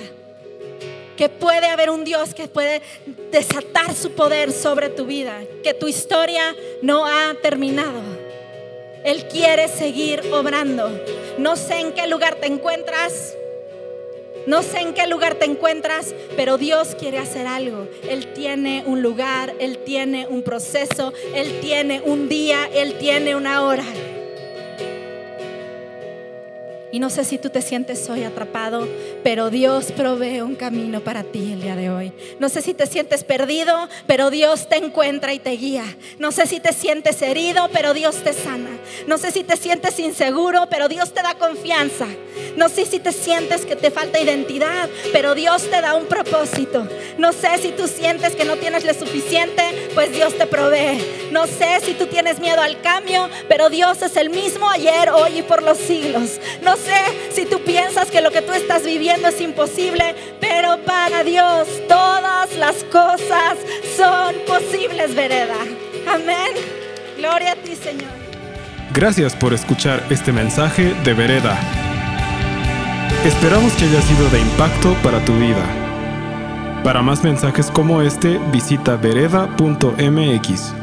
Que 1.18 1.30
puede 1.30 1.68
haber 1.68 1.90
un 1.90 2.04
Dios 2.04 2.34
que 2.34 2.48
puede 2.48 2.82
desatar 3.32 3.94
su 3.94 4.12
poder 4.12 4.52
sobre 4.52 4.90
tu 4.90 5.06
vida. 5.06 5.40
Que 5.64 5.74
tu 5.74 5.88
historia 5.88 6.56
no 6.82 7.06
ha 7.06 7.36
terminado. 7.42 8.02
Él 9.04 9.28
quiere 9.28 9.68
seguir 9.68 10.22
obrando. 10.32 10.90
No 11.38 11.56
sé 11.56 11.80
en 11.80 11.92
qué 11.94 12.08
lugar 12.08 12.36
te 12.36 12.48
encuentras. 12.48 13.36
No 14.48 14.64
sé 14.64 14.80
en 14.80 14.94
qué 14.94 15.06
lugar 15.06 15.36
te 15.36 15.46
encuentras, 15.46 16.16
pero 16.36 16.58
Dios 16.58 16.96
quiere 16.96 17.20
hacer 17.20 17.46
algo. 17.46 17.88
Él 18.10 18.34
tiene 18.34 18.84
un 18.88 19.02
lugar, 19.04 19.54
Él 19.60 19.80
tiene 19.80 20.26
un 20.28 20.42
proceso, 20.42 21.14
Él 21.36 21.60
tiene 21.62 22.02
un 22.04 22.28
día, 22.28 22.68
Él 22.74 22.96
tiene 22.98 23.36
una 23.36 23.64
hora. 23.64 23.84
Y 26.92 27.00
no 27.00 27.10
sé 27.10 27.24
si 27.24 27.38
tú 27.38 27.50
te 27.50 27.62
sientes 27.62 28.10
hoy 28.10 28.24
atrapado, 28.24 28.88
pero 29.24 29.50
Dios 29.50 29.92
provee 29.92 30.42
un 30.42 30.56
camino 30.56 31.02
para 31.02 31.24
ti 31.24 31.54
el 31.54 31.62
día 31.62 31.76
de 31.76 31.90
hoy. 31.90 32.14
No 32.40 32.50
sé 32.50 32.62
si 32.62 32.74
te 32.74 32.88
sientes 32.88 33.24
perdido, 33.24 33.88
pero 34.08 34.30
Dios 34.30 34.68
te 34.68 34.78
encuentra 34.78 35.34
y 35.34 35.40
te 35.40 35.52
guía. 35.52 35.84
No 36.20 36.32
sé 36.32 36.48
si 36.48 36.60
te 36.60 36.74
sientes 36.74 37.22
herido, 37.22 37.70
pero 37.72 37.94
Dios 37.94 38.24
te 38.24 38.34
sana. 38.34 38.70
No 39.08 39.18
sé 39.18 39.32
si 39.32 39.44
te 39.44 39.58
sientes 39.58 40.00
inseguro, 40.00 40.68
pero 40.70 40.88
Dios 40.88 41.14
te 41.14 41.22
da 41.22 41.36
confianza. 41.36 42.08
No 42.56 42.70
sé 42.70 42.86
si 42.86 43.00
te 43.00 43.12
sientes 43.12 43.66
que 43.66 43.76
te 43.76 43.92
falta 43.92 44.20
identidad, 44.20 44.90
pero 45.14 45.36
Dios 45.36 45.70
te 45.70 45.82
da 45.82 45.96
un 45.96 46.06
propósito. 46.06 46.88
No 47.18 47.32
sé 47.32 47.58
si 47.62 47.72
tú 47.72 47.88
sientes 47.88 48.36
que 48.36 48.46
no 48.46 48.58
tienes 48.58 48.84
lo 48.84 48.94
suficiente, 48.94 49.64
pues 49.94 50.12
Dios 50.12 50.38
te 50.38 50.48
provee. 50.48 51.30
No 51.32 51.48
sé 51.48 51.80
si 51.84 51.94
tú 51.94 52.08
tienes 52.08 52.40
miedo 52.40 52.62
al 52.62 52.82
cambio, 52.82 53.30
pero 53.48 53.70
Dios 53.70 54.02
es 54.02 54.16
el 54.18 54.30
mismo 54.30 54.70
ayer, 54.70 55.10
hoy 55.10 55.40
y 55.40 55.42
por 55.44 55.64
los 55.64 55.78
siglos. 55.78 56.40
No 56.62 56.76
sé 56.76 57.00
si 57.32 57.46
tú 57.46 57.62
piensas 57.62 58.10
que 58.10 58.22
lo 58.22 58.32
que 58.32 58.42
tú 58.42 58.54
estás 58.54 58.84
viviendo 58.84 59.11
es 59.16 59.42
imposible, 59.42 60.16
pero 60.40 60.78
para 60.86 61.24
Dios 61.24 61.68
todas 61.88 62.56
las 62.58 62.84
cosas 62.86 63.58
son 63.96 64.36
posibles, 64.48 65.16
vereda. 65.16 65.56
Amén. 66.08 66.54
Gloria 67.18 67.52
a 67.54 67.56
ti, 67.56 67.76
Señor. 67.76 68.10
Gracias 68.94 69.36
por 69.36 69.54
escuchar 69.54 70.04
este 70.10 70.32
mensaje 70.32 70.94
de 71.04 71.14
Vereda. 71.14 71.58
Esperamos 73.26 73.72
que 73.74 73.86
haya 73.86 74.02
sido 74.02 74.30
de 74.30 74.40
impacto 74.40 74.94
para 75.04 75.24
tu 75.24 75.34
vida. 75.34 75.64
Para 76.84 77.02
más 77.02 77.24
mensajes 77.24 77.70
como 77.70 78.02
este, 78.02 78.40
visita 78.52 78.98
vereda.mx. 78.98 80.81